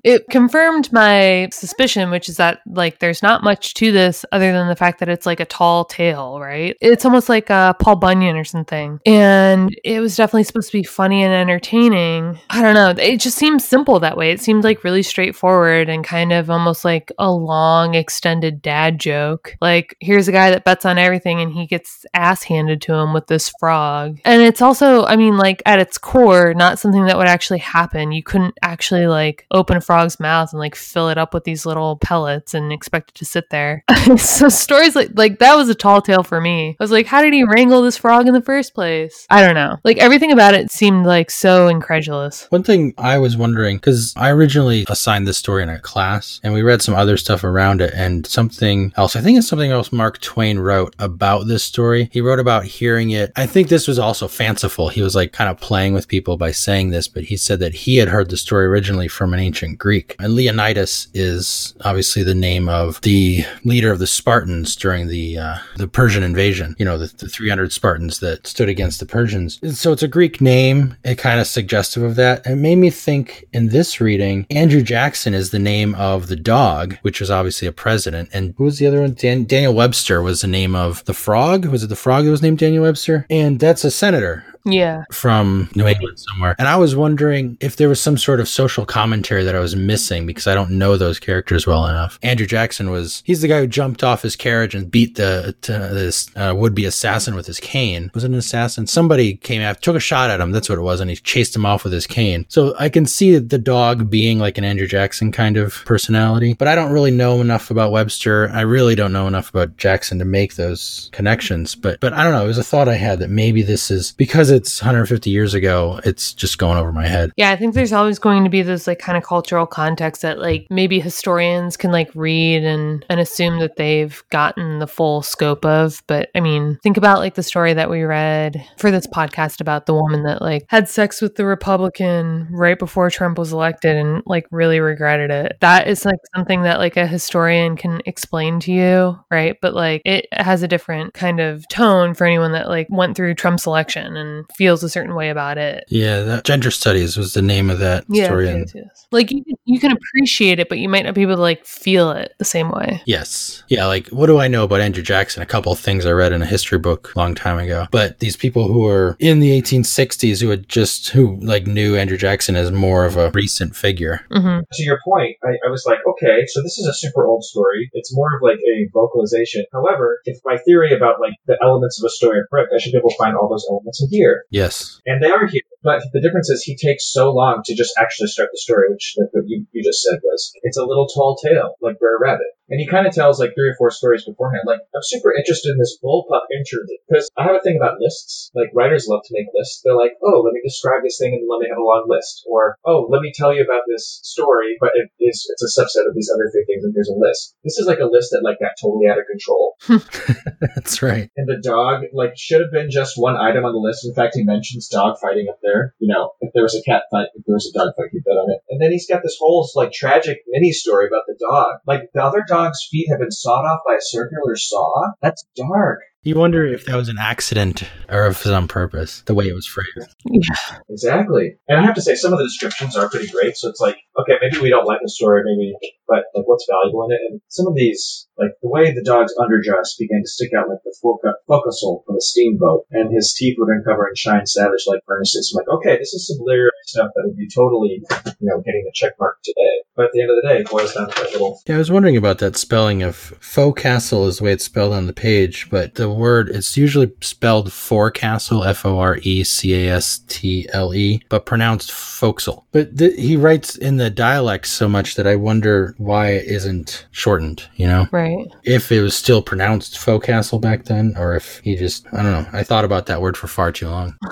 it 0.03 0.24
confirmed 0.29 0.91
my 0.91 1.50
suspicion, 1.51 2.09
which 2.09 2.29
is 2.29 2.38
that 2.38 2.62
like 2.67 3.00
there's 3.00 3.21
not 3.21 3.43
much 3.43 3.74
to 3.75 3.91
this 3.91 4.25
other 4.31 4.51
than 4.51 4.67
the 4.67 4.75
fact 4.75 5.00
that 5.00 5.09
it's 5.09 5.25
like 5.25 5.39
a 5.39 5.45
tall 5.45 5.86
tale, 5.86 6.39
right? 6.39 6.75
It's 6.81 7.05
almost 7.05 7.29
like 7.29 7.51
uh, 7.51 7.74
Paul 7.74 7.97
Bunyan 7.97 8.38
or 8.38 8.45
something, 8.45 9.00
and 9.05 9.75
it 9.83 10.00
was 10.00 10.15
definitely 10.15 10.43
supposed 10.43 10.71
to 10.71 10.77
be 10.77 10.83
funny 10.83 11.24
and 11.24 11.33
entertaining. 11.33 12.39
I 12.50 12.62
don't 12.62 12.75
know, 12.75 12.93
it 13.03 13.19
just 13.19 13.38
seems 13.38 13.67
simple 13.67 14.00
that 14.00 14.17
way. 14.17 14.31
It 14.31 14.41
seemed 14.41 14.63
like 14.63 14.83
really 14.83 15.03
straightforward 15.03 15.56
and 15.65 16.03
kind 16.03 16.31
of 16.31 16.49
almost 16.49 16.85
like 16.85 17.11
a 17.17 17.31
long 17.31 17.95
extended 17.95 18.61
dad 18.61 18.99
joke. 18.99 19.55
Like 19.61 19.95
here's 19.99 20.27
a 20.27 20.31
guy 20.31 20.51
that 20.51 20.65
bets 20.65 20.85
on 20.85 20.97
everything 20.97 21.41
and 21.41 21.51
he 21.51 21.65
gets 21.65 22.05
ass 22.13 22.43
handed 22.43 22.81
to 22.83 22.93
him 22.93 23.13
with 23.13 23.27
this 23.27 23.49
frog, 23.59 24.19
and 24.25 24.41
it's 24.41 24.61
also, 24.61 25.05
I 25.05 25.15
mean, 25.15 25.37
like 25.37 25.61
at 25.65 25.79
its 25.79 25.97
core, 25.97 26.53
not 26.53 26.79
something 26.79 27.05
that 27.05 27.17
would 27.17 27.27
actually 27.27 27.59
happen. 27.59 28.11
You 28.11 28.23
couldn't 28.23 28.57
actually 28.61 29.07
like 29.07 29.45
open 29.51 29.77
a 29.77 29.81
frog's 29.81 30.19
mouth 30.19 30.51
and 30.51 30.59
like 30.59 30.75
fill 30.75 31.09
it 31.09 31.17
up 31.17 31.33
with 31.33 31.43
these 31.43 31.65
little 31.65 31.97
pellets 31.97 32.53
and 32.53 32.71
expect 32.71 33.11
it 33.11 33.15
to 33.15 33.25
sit 33.25 33.49
there. 33.49 33.83
so 34.17 34.49
stories 34.49 34.95
like 34.95 35.11
like 35.15 35.39
that 35.39 35.55
was 35.55 35.69
a 35.69 35.75
tall 35.75 36.01
tale 36.01 36.23
for 36.23 36.41
me. 36.41 36.75
I 36.79 36.83
was 36.83 36.91
like, 36.91 37.05
how 37.05 37.21
did 37.21 37.33
he 37.33 37.43
wrangle 37.43 37.81
this 37.81 37.97
frog 37.97 38.27
in 38.27 38.33
the 38.33 38.41
first 38.41 38.73
place? 38.73 39.25
I 39.29 39.41
don't 39.41 39.55
know. 39.55 39.77
Like 39.83 39.97
everything 39.97 40.31
about 40.31 40.53
it 40.53 40.71
seemed 40.71 41.05
like 41.05 41.31
so 41.31 41.67
incredulous. 41.67 42.47
One 42.49 42.63
thing 42.63 42.93
I 42.97 43.17
was 43.17 43.37
wondering, 43.37 43.77
because 43.77 44.13
I 44.15 44.29
originally 44.29 44.85
assigned 44.89 45.27
this 45.27 45.37
story 45.47 45.63
in 45.63 45.69
a 45.69 45.79
class 45.79 46.41
and 46.43 46.53
we 46.53 46.61
read 46.61 46.81
some 46.81 46.93
other 46.93 47.15
stuff 47.15 47.41
around 47.41 47.79
it 47.79 47.93
and 47.95 48.27
something 48.27 48.91
else. 48.97 49.15
I 49.15 49.21
think 49.21 49.37
it's 49.37 49.47
something 49.47 49.71
else 49.71 49.93
Mark 49.93 50.19
Twain 50.19 50.59
wrote 50.59 50.93
about 50.99 51.47
this 51.47 51.63
story. 51.63 52.09
He 52.11 52.19
wrote 52.19 52.39
about 52.39 52.65
hearing 52.65 53.11
it. 53.11 53.31
I 53.37 53.45
think 53.45 53.69
this 53.69 53.87
was 53.87 53.97
also 53.97 54.27
fanciful. 54.27 54.89
He 54.89 55.01
was 55.01 55.15
like 55.15 55.31
kind 55.31 55.49
of 55.49 55.57
playing 55.57 55.93
with 55.93 56.09
people 56.09 56.35
by 56.35 56.51
saying 56.51 56.89
this, 56.89 57.07
but 57.07 57.23
he 57.23 57.37
said 57.37 57.61
that 57.61 57.73
he 57.73 57.95
had 57.95 58.09
heard 58.09 58.29
the 58.29 58.35
story 58.35 58.65
originally 58.65 59.07
from 59.07 59.33
an 59.33 59.39
ancient 59.39 59.79
Greek. 59.79 60.17
And 60.19 60.33
Leonidas 60.33 61.07
is 61.13 61.73
obviously 61.79 62.23
the 62.23 62.35
name 62.35 62.67
of 62.67 62.99
the 63.03 63.45
leader 63.63 63.89
of 63.89 63.99
the 63.99 64.05
Spartans 64.05 64.75
during 64.75 65.07
the 65.07 65.37
uh, 65.37 65.57
the 65.77 65.87
Persian 65.87 66.23
invasion. 66.23 66.75
You 66.77 66.83
know, 66.83 66.97
the, 66.97 67.07
the 67.15 67.29
300 67.29 67.71
Spartans 67.71 68.19
that 68.19 68.45
stood 68.45 68.67
against 68.67 68.99
the 68.99 69.05
Persians. 69.05 69.59
And 69.61 69.77
so 69.77 69.93
it's 69.93 70.03
a 70.03 70.09
Greek 70.09 70.41
name. 70.41 70.97
It 71.05 71.17
kind 71.17 71.39
of 71.39 71.47
suggestive 71.47 72.03
of 72.03 72.15
that. 72.17 72.45
It 72.45 72.57
made 72.57 72.79
me 72.79 72.89
think 72.89 73.45
in 73.53 73.69
this 73.69 74.01
reading, 74.01 74.45
Andrew 74.49 74.81
Jackson 74.81 75.37
is 75.38 75.51
the 75.51 75.60
name 75.60 75.96
of 75.96 76.27
the 76.27 76.36
dog, 76.36 76.98
which 77.01 77.20
was 77.22 77.32
obviously 77.32 77.67
a 77.67 77.72
president. 77.72 78.29
And 78.34 78.53
who 78.58 78.65
was 78.65 78.79
the 78.79 78.88
other 78.88 79.01
one? 79.01 79.13
Dan- 79.13 79.46
Daniel 79.46 79.74
Webster 79.74 80.22
was 80.22 80.41
the 80.41 80.48
name 80.48 80.75
of 80.75 81.06
the 81.06 81.13
frog. 81.13 81.65
Was 81.65 81.84
it 81.84 81.88
the 81.88 81.96
frog 81.96 82.25
that 82.25 82.32
was 82.32 82.41
named 82.41 82.58
Daniel 82.60 82.84
Webster? 82.84 83.25
And 83.29 83.60
that's 83.60 83.84
a 83.84 83.91
senator 83.91 84.44
Yeah. 84.67 85.05
from 85.12 85.69
New 85.75 85.88
England 85.88 86.19
somewhere. 86.19 86.55
And 86.59 86.67
I 86.67 86.75
was 86.75 86.95
wondering 86.95 87.57
if 87.59 87.77
there 87.77 87.89
was 87.89 88.01
some 88.01 88.17
sort 88.17 88.39
of 88.39 88.47
social 88.47 88.86
commentary 88.86 89.43
that 89.43 89.55
I 89.55 89.59
was 89.59 89.75
missing 89.75 90.25
because 90.25 90.47
I 90.47 90.53
don't 90.53 90.71
know 90.71 90.97
those 90.97 91.19
characters 91.19 91.65
well 91.65 91.88
enough. 91.88 92.19
Andrew 92.21 92.45
Jackson 92.45 92.89
was, 92.89 93.24
he's 93.25 93.41
the 93.41 93.47
guy 93.47 93.59
who 93.59 93.67
jumped 93.67 94.03
off 94.03 94.21
his 94.21 94.36
carriage 94.36 94.75
and 94.75 94.91
beat 94.91 95.15
the 95.15 95.55
this 95.62 96.29
uh, 96.36 96.53
would 96.55 96.75
be 96.75 96.86
assassin 96.86 97.36
with 97.36 97.45
his 97.45 97.59
cane. 97.59 98.12
Was 98.13 98.24
an 98.24 98.33
assassin? 98.33 98.88
Somebody 98.88 99.36
came 99.36 99.62
after, 99.62 99.81
took 99.81 99.95
a 99.95 100.00
shot 100.00 100.29
at 100.29 100.39
him. 100.39 100.51
That's 100.51 100.69
what 100.69 100.77
it 100.77 100.81
was. 100.81 101.00
And 101.00 101.09
he 101.09 101.15
chased 101.15 101.55
him 101.55 101.65
off 101.65 101.83
with 101.83 101.93
his 101.93 102.07
cane. 102.07 102.45
So 102.50 102.75
I 102.77 102.89
can 102.89 103.05
see 103.05 103.38
the 103.38 103.57
dog 103.57 104.09
being 104.09 104.39
like 104.39 104.57
an 104.57 104.63
Andrew 104.63 104.88
Jackson 104.88 105.31
kind 105.31 105.57
of 105.57 105.83
personality, 105.86 106.53
but 106.53 106.67
I 106.67 106.75
don't 106.75 106.91
really 106.91 107.12
know 107.12 107.41
enough 107.41 107.71
about 107.71 107.91
Webster. 107.91 108.50
I 108.51 108.62
really 108.62 108.95
don't 108.95 109.13
know 109.13 109.27
enough 109.27 109.50
about 109.50 109.77
Jackson 109.77 110.19
to 110.19 110.25
make 110.25 110.55
those 110.55 111.09
connections. 111.13 111.75
But, 111.75 112.00
but 112.00 112.13
I 112.13 112.24
don't 112.24 112.33
know. 112.33 112.43
It 112.43 112.47
was 112.47 112.57
a 112.57 112.63
thought 112.63 112.89
I 112.89 112.95
had 112.95 113.19
that 113.19 113.29
maybe 113.29 113.62
this 113.62 113.91
is 113.91 114.13
because 114.13 114.50
it's 114.57 114.81
150 114.81 115.29
years 115.29 115.53
ago, 115.53 116.01
it's 116.03 116.33
just 116.33 116.57
going 116.57 116.77
over 116.77 116.91
my 116.91 117.05
head. 117.07 117.31
Yeah, 117.37 117.51
I 117.51 117.55
think 117.55 117.75
there's 117.75 117.93
always 117.93 118.17
going 118.17 118.43
to 118.43 118.49
be 118.49 118.63
this 118.63 118.87
like 118.87 118.97
kind 118.97 119.17
of 119.17 119.23
cultural 119.23 119.67
context 119.67 120.23
that 120.23 120.39
like 120.39 120.65
maybe 120.71 120.99
historians 120.99 121.77
can 121.77 121.91
like 121.91 122.09
read 122.15 122.63
and 122.63 123.05
and 123.09 123.19
assume 123.19 123.59
that 123.59 123.75
they've 123.75 124.23
gotten 124.31 124.79
the 124.79 124.87
full 124.87 125.21
scope 125.21 125.63
of. 125.63 126.01
But 126.07 126.29
I 126.35 126.39
mean, 126.39 126.79
think 126.81 126.97
about 126.97 127.19
like 127.19 127.35
the 127.35 127.43
story 127.43 127.73
that 127.73 127.89
we 127.89 128.01
read 128.01 128.65
for 128.77 128.89
this 128.89 129.05
podcast 129.05 129.61
about 129.61 129.85
the 129.85 129.93
woman 129.93 130.23
that 130.23 130.41
like 130.41 130.65
had 130.69 130.89
sex 130.89 131.21
with 131.21 131.35
the 131.35 131.45
Republican 131.45 132.47
right 132.51 132.79
before 132.79 133.11
Trump 133.11 133.37
was 133.37 133.53
elected 133.53 133.95
and 133.95 134.23
like 134.25 134.47
really 134.51 134.79
regretted 134.79 135.29
it. 135.29 135.57
That 135.61 135.87
is 135.87 136.03
like 136.03 136.19
something 136.35 136.63
that 136.63 136.79
like 136.79 136.97
a 136.97 137.05
historian 137.05 137.77
can 137.77 138.01
explain 138.07 138.59
to 138.61 138.71
you, 138.71 139.19
right? 139.29 139.55
But 139.61 139.75
like 139.75 140.01
it 140.03 140.25
has 140.31 140.63
a 140.63 140.67
different 140.67 141.13
kind 141.13 141.39
of 141.39 141.67
tone 141.69 142.15
for 142.15 142.25
anyone 142.25 142.53
that 142.53 142.67
like 142.67 142.87
went 142.89 143.15
through 143.15 143.35
Trump's 143.35 143.67
election 143.67 144.17
and 144.17 144.46
feels 144.55 144.83
a 144.83 144.89
certain 144.89 145.15
way 145.15 145.29
about 145.29 145.57
it. 145.57 145.83
Yeah, 145.89 146.21
that 146.21 146.43
Gender 146.43 146.71
Studies 146.71 147.17
was 147.17 147.33
the 147.33 147.41
name 147.41 147.69
of 147.69 147.79
that 147.79 148.03
story. 148.03 148.45
yes, 148.47 148.55
and 148.55 148.59
yes, 148.59 148.75
yes. 148.75 149.07
Like 149.11 149.31
you 149.31 149.43
can, 149.43 149.55
you 149.65 149.79
can 149.79 149.91
appreciate 149.91 150.59
it, 150.59 150.69
but 150.69 150.79
you 150.79 150.89
might 150.89 151.05
not 151.05 151.13
be 151.13 151.21
able 151.21 151.35
to 151.35 151.41
like 151.41 151.65
feel 151.65 152.11
it 152.11 152.33
the 152.37 152.45
same 152.45 152.69
way. 152.71 153.01
Yes. 153.05 153.63
Yeah, 153.67 153.85
like 153.85 154.07
what 154.09 154.27
do 154.27 154.39
I 154.39 154.47
know 154.47 154.63
about 154.63 154.81
Andrew 154.81 155.03
Jackson? 155.03 155.41
A 155.41 155.45
couple 155.45 155.71
of 155.71 155.79
things 155.79 156.05
I 156.05 156.11
read 156.11 156.31
in 156.33 156.41
a 156.41 156.45
history 156.45 156.79
book 156.79 157.13
a 157.15 157.19
long 157.19 157.35
time 157.35 157.59
ago. 157.59 157.87
But 157.91 158.19
these 158.19 158.35
people 158.35 158.67
who 158.67 158.81
were 158.81 159.15
in 159.19 159.39
the 159.39 159.61
1860s 159.61 160.41
who 160.41 160.49
had 160.49 160.67
just 160.67 161.09
who 161.09 161.37
like 161.41 161.67
knew 161.67 161.95
Andrew 161.95 162.17
Jackson 162.17 162.55
as 162.55 162.71
more 162.71 163.05
of 163.05 163.17
a 163.17 163.31
recent 163.31 163.75
figure. 163.75 164.21
hmm 164.31 164.59
to 164.73 164.83
your 164.83 164.99
point, 165.05 165.37
I, 165.43 165.55
I 165.65 165.69
was 165.71 165.85
like, 165.85 165.99
okay, 166.05 166.45
so 166.45 166.61
this 166.61 166.77
is 166.77 166.87
a 166.87 166.93
super 166.93 167.25
old 167.25 167.43
story. 167.43 167.89
It's 167.93 168.13
more 168.15 168.27
of 168.35 168.41
like 168.41 168.59
a 168.59 168.89
vocalization. 168.93 169.65
However, 169.71 170.19
if 170.25 170.37
my 170.45 170.57
theory 170.57 170.93
about 170.95 171.19
like 171.19 171.33
the 171.47 171.57
elements 171.63 172.01
of 172.01 172.05
a 172.05 172.09
story 172.09 172.39
are 172.39 172.47
correct, 172.49 172.73
I 172.75 172.79
should 172.79 172.91
be 172.91 172.97
able 172.97 173.09
to 173.09 173.17
find 173.17 173.35
all 173.35 173.49
those 173.49 173.65
elements 173.69 174.01
in 174.01 174.09
here. 174.11 174.37
Yes. 174.51 175.00
And 175.06 175.24
they 175.24 175.32
are 175.32 175.48
here. 175.48 175.62
But 175.84 176.01
the 176.12 176.22
difference 176.22 176.50
is 176.50 176.63
he 176.63 176.75
takes 176.75 177.12
so 177.12 177.32
long 177.32 177.62
to 177.65 177.75
just 177.75 177.94
actually 177.98 178.27
start 178.27 178.50
the 178.51 178.58
story, 178.58 178.89
which 178.89 179.15
like 179.17 179.29
what 179.32 179.46
you, 179.48 179.65
you 179.72 179.84
just 179.84 180.01
said 180.01 180.20
was 180.24 180.51
it's 180.63 180.77
a 180.77 180.86
little 180.86 181.08
tall 181.08 181.38
tale, 181.38 181.75
like 181.82 182.00
Brer 182.00 182.20
Rabbit. 182.20 182.58
And 182.70 182.79
he 182.79 182.88
kind 182.88 183.08
of 183.08 183.13
tells 183.13 183.39
like 183.39 183.56
three 183.56 183.72
or 183.72 183.79
four 183.79 183.91
stories 183.91 184.25
beforehand. 184.25 184.67
Like, 184.67 184.84
I'm 184.91 185.03
super 185.03 185.32
interested 185.32 185.72
in 185.72 185.79
this 185.79 185.98
bullpup 186.03 186.51
interlude. 186.51 187.00
Because 187.08 187.32
I 187.38 187.48
have 187.48 187.56
a 187.56 187.63
thing 187.63 187.79
about 187.79 188.00
lists. 188.00 188.51
Like, 188.53 188.75
writers 188.75 189.08
love 189.08 189.24
to 189.24 189.34
make 189.34 189.48
lists. 189.56 189.82
They're 189.84 189.96
like, 189.96 190.20
oh, 190.24 190.44
let 190.44 190.51
me 190.51 190.60
describe 190.63 191.03
this 191.03 191.17
thing 191.17 191.32
and 191.32 191.48
let 191.48 191.63
me 191.63 191.72
have 191.72 191.79
a 191.79 191.88
long 191.88 192.06
list. 192.08 192.44
Or, 192.50 192.75
oh, 192.84 193.08
let 193.10 193.22
me 193.22 193.32
tell 193.34 193.56
you 193.56 193.63
about 193.63 193.88
this 193.88 194.20
story, 194.24 194.75
but 194.82 194.91
it 194.96 195.08
is, 195.24 195.48
it's 195.48 195.63
a 195.63 195.72
subset 195.79 196.08
of 196.08 196.15
these 196.15 196.29
other 196.34 196.51
three 196.51 196.65
things 196.67 196.84
and 196.84 196.94
here's 196.94 197.10
a 197.10 197.15
list. 197.15 197.56
This 197.63 197.77
is 197.79 197.88
like 197.88 198.03
a 198.03 198.12
list 198.12 198.32
that 198.32 198.44
like 198.44 198.60
got 198.60 198.75
totally 198.82 199.08
out 199.08 199.20
of 199.20 199.25
control. 199.32 199.79
That's 200.75 201.01
right. 201.01 201.32
And 201.38 201.48
the 201.48 201.62
dog, 201.63 202.03
like, 202.12 202.34
should 202.36 202.60
have 202.60 202.72
been 202.72 202.91
just 202.91 203.15
one 203.15 203.38
item 203.38 203.63
on 203.63 203.72
the 203.72 203.79
list. 203.79 204.06
In 204.06 204.13
fact, 204.17 204.36
he 204.36 204.43
mentions 204.43 204.89
dog 204.89 205.17
fighting 205.21 205.47
up 205.50 205.59
there. 205.62 205.93
You 206.00 206.13
know, 206.13 206.31
if 206.41 206.51
there 206.53 206.63
was 206.63 206.75
a 206.75 206.83
cat 206.83 207.03
fight, 207.12 207.29
if 207.36 207.45
there 207.45 207.55
was 207.55 207.71
a 207.74 207.77
dog 207.77 207.93
fight, 207.95 208.09
he'd 208.12 208.24
bet 208.25 208.33
on 208.33 208.51
it. 208.51 208.62
And 208.69 208.81
then 208.81 208.91
he's 208.91 209.07
got 209.07 209.21
this 209.24 209.38
whole, 209.39 209.69
like, 209.75 209.91
tragic 209.91 210.39
mini 210.47 210.71
story 210.71 211.07
about 211.07 211.24
the 211.27 211.38
dog. 211.39 211.79
Like, 211.86 212.09
the 212.13 212.24
other 212.24 212.43
dog's 212.47 212.86
feet 212.89 213.07
have 213.09 213.19
been 213.19 213.31
sawed 213.31 213.65
off 213.65 213.81
by 213.86 213.95
a 213.95 214.01
circular 214.01 214.55
saw? 214.55 215.12
That's 215.21 215.45
dark. 215.55 216.01
You 216.27 216.36
wonder 216.36 216.67
if 216.67 216.84
that 216.91 217.00
was 217.00 217.07
an 217.07 217.24
accident 217.24 217.88
or 218.10 218.27
if 218.27 218.43
it 218.43 218.50
was 218.50 218.51
on 218.51 218.67
purpose, 218.67 219.24
the 219.27 219.34
way 219.34 219.48
it 219.48 219.55
was 219.55 219.65
phrased. 219.65 220.12
Yeah. 220.27 220.60
Exactly. 220.89 221.55
And 221.69 221.79
I 221.79 221.86
have 221.86 221.96
to 221.96 222.01
say, 222.01 222.15
some 222.15 222.34
of 222.34 222.39
the 222.39 222.43
descriptions 222.43 222.98
are 222.98 223.07
pretty 223.07 223.31
great. 223.31 223.55
So 223.55 223.69
it's 223.69 223.79
like, 223.79 223.96
okay, 224.19 224.36
maybe 224.41 224.60
we 224.60 224.67
don't 224.67 224.84
like 224.84 225.00
the 225.01 225.07
story, 225.07 225.48
maybe, 225.48 225.72
but 226.05 226.27
like, 226.36 226.43
what's 226.43 226.67
valuable 226.69 227.07
in 227.07 227.15
it? 227.15 227.22
And 227.31 227.41
some 227.48 227.65
of 227.65 227.75
these, 227.75 228.27
like 228.38 228.51
the 228.62 228.67
way 228.67 228.91
the 228.91 229.07
dog's 229.07 229.31
underdress 229.39 229.96
began 229.98 230.19
to 230.19 230.27
stick 230.27 230.51
out 230.51 230.67
like 230.67 230.84
the 230.84 230.91
foca- 231.00 231.39
forecastle 231.48 232.03
of 232.10 232.15
a 232.17 232.19
steamboat, 232.19 232.84
and 232.91 233.07
his 233.15 233.31
teeth 233.31 233.55
would 233.57 233.72
uncover 233.72 234.07
and 234.07 234.17
shine 234.17 234.46
savage 234.46 234.84
like 234.86 235.07
furnaces. 235.07 235.55
I'm 235.55 235.63
like, 235.63 235.79
okay, 235.79 235.96
this 235.96 236.12
is 236.12 236.27
some 236.27 236.43
literary 236.43 236.75
stuff 236.84 237.07
that 237.15 237.24
would 237.24 237.38
be 237.38 237.48
totally, 237.48 238.03
you 238.03 238.51
know, 238.51 238.60
getting 238.67 238.84
the 238.84 238.91
check 238.93 239.13
mark 239.17 239.38
today. 239.46 239.87
But 239.97 240.05
at 240.05 240.11
the 240.13 240.21
end 240.21 240.29
of 240.31 240.37
the 240.41 240.47
day, 240.47 240.59
it 240.61 240.69
boils 240.69 240.93
down 240.93 241.09
to 241.09 241.21
that 241.23 241.31
little. 241.33 241.59
Yeah, 241.67 241.75
I 241.75 241.77
was 241.79 241.91
wondering 241.91 242.15
about 242.15 242.37
that 242.39 242.55
spelling 242.55 243.01
of 243.03 243.15
forecastle 243.15 244.27
is 244.27 244.37
the 244.37 244.45
way 244.45 244.53
it's 244.53 244.63
spelled 244.63 244.93
on 244.93 245.07
the 245.07 245.13
page, 245.13 245.69
but 245.69 245.95
the 245.95 246.09
word 246.09 246.49
it's 246.49 246.77
usually 246.77 247.11
spelled 247.21 247.73
forecastle, 247.73 248.63
F 248.63 248.85
O 248.85 248.99
R 248.99 249.17
E 249.23 249.43
C 249.43 249.73
A 249.87 249.91
S 249.95 250.19
T 250.27 250.69
L 250.71 250.93
E, 250.93 251.21
but 251.29 251.45
pronounced 251.45 251.91
forecastle. 251.91 252.65
But 252.71 252.97
th- 252.97 253.19
he 253.19 253.35
writes 253.35 253.75
in 253.75 253.97
the 253.97 254.09
dialect 254.09 254.67
so 254.67 254.87
much 254.87 255.15
that 255.15 255.25
I 255.27 255.35
wonder 255.35 255.95
why 255.97 256.29
it 256.29 256.45
isn't 256.45 257.07
shortened. 257.11 257.63
You 257.75 257.87
know, 257.87 258.07
Right. 258.11 258.45
if 258.63 258.91
it 258.91 259.01
was 259.01 259.15
still 259.15 259.41
pronounced 259.41 259.97
forecastle 259.97 260.59
back 260.59 260.85
then, 260.85 261.15
or 261.17 261.35
if 261.35 261.59
he 261.63 261.75
just 261.75 262.05
I 262.13 262.21
don't 262.23 262.31
know. 262.31 262.45
I 262.53 262.63
thought 262.63 262.85
about 262.85 263.07
that 263.07 263.21
word 263.21 263.35
for 263.35 263.47
far 263.47 263.71
too 263.71 263.89
long. 263.89 264.15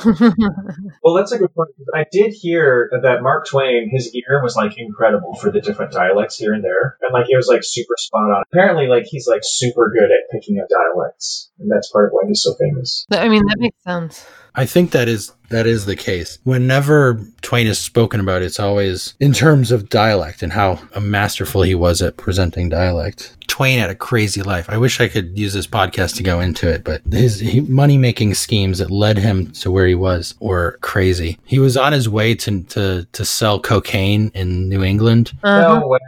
Well, 1.03 1.13
that's 1.15 1.31
a 1.31 1.37
good 1.37 1.53
point. 1.53 1.69
I 1.93 2.05
did 2.11 2.33
hear 2.33 2.89
that 3.03 3.21
Mark 3.21 3.47
Twain, 3.47 3.89
his 3.91 4.13
ear 4.15 4.41
was 4.43 4.55
like 4.55 4.77
incredible 4.77 5.35
for 5.35 5.51
the 5.55 5.61
different 5.61 5.91
dialects 5.91 6.37
here 6.37 6.53
and 6.53 6.63
there, 6.63 6.97
and 7.01 7.13
like 7.13 7.25
he 7.27 7.35
was 7.35 7.47
like 7.47 7.61
super 7.63 7.95
spot 7.97 8.29
on. 8.29 8.43
Apparently, 8.51 8.87
like 8.87 9.05
he's 9.05 9.27
like 9.27 9.41
super 9.43 9.89
good 9.89 10.11
at 10.11 10.29
picking 10.31 10.59
up 10.59 10.67
dialects, 10.69 11.49
and 11.59 11.71
that's 11.71 11.89
part 11.91 12.07
of 12.07 12.11
why 12.11 12.27
he's 12.27 12.43
so 12.43 12.53
famous. 12.59 13.05
I 13.11 13.29
mean, 13.29 13.45
that 13.47 13.57
makes 13.57 13.81
sense. 13.83 14.25
I 14.53 14.65
think 14.65 14.91
that 14.91 15.07
is 15.07 15.31
that 15.49 15.65
is 15.65 15.85
the 15.85 15.95
case. 15.95 16.39
Whenever 16.43 17.19
Twain 17.41 17.67
is 17.67 17.79
spoken 17.79 18.19
about, 18.19 18.41
it's 18.41 18.59
always 18.59 19.15
in 19.19 19.33
terms 19.33 19.71
of 19.71 19.89
dialect 19.89 20.43
and 20.43 20.53
how 20.53 20.79
masterful 20.99 21.61
he 21.63 21.75
was 21.75 22.01
at 22.01 22.17
presenting 22.17 22.69
dialect. 22.69 23.35
Twain 23.55 23.79
had 23.79 23.89
a 23.89 23.95
crazy 23.95 24.41
life. 24.41 24.69
I 24.69 24.77
wish 24.77 24.99
I 24.99 25.07
could 25.07 25.39
use 25.39 25.53
this 25.53 25.65
podcast 25.65 26.17
to 26.17 26.23
go 26.23 26.41
into 26.41 26.69
it, 26.69 26.83
but 26.83 27.01
his 27.09 27.41
money 27.69 27.97
making 27.97 28.33
schemes 28.33 28.79
that 28.79 28.91
led 28.91 29.17
him 29.17 29.49
to 29.61 29.71
where 29.71 29.87
he 29.87 29.95
was 29.95 30.35
were 30.41 30.77
crazy. 30.81 31.39
He 31.45 31.57
was 31.57 31.77
on 31.77 31.93
his 31.93 32.09
way 32.09 32.35
to 32.35 32.63
to, 32.63 33.07
to 33.09 33.23
sell 33.23 33.61
cocaine 33.61 34.29
in 34.35 34.67
New 34.67 34.83
England. 34.83 35.31
Uh-huh. 35.41 35.79
No 35.79 35.87
way. 35.87 35.99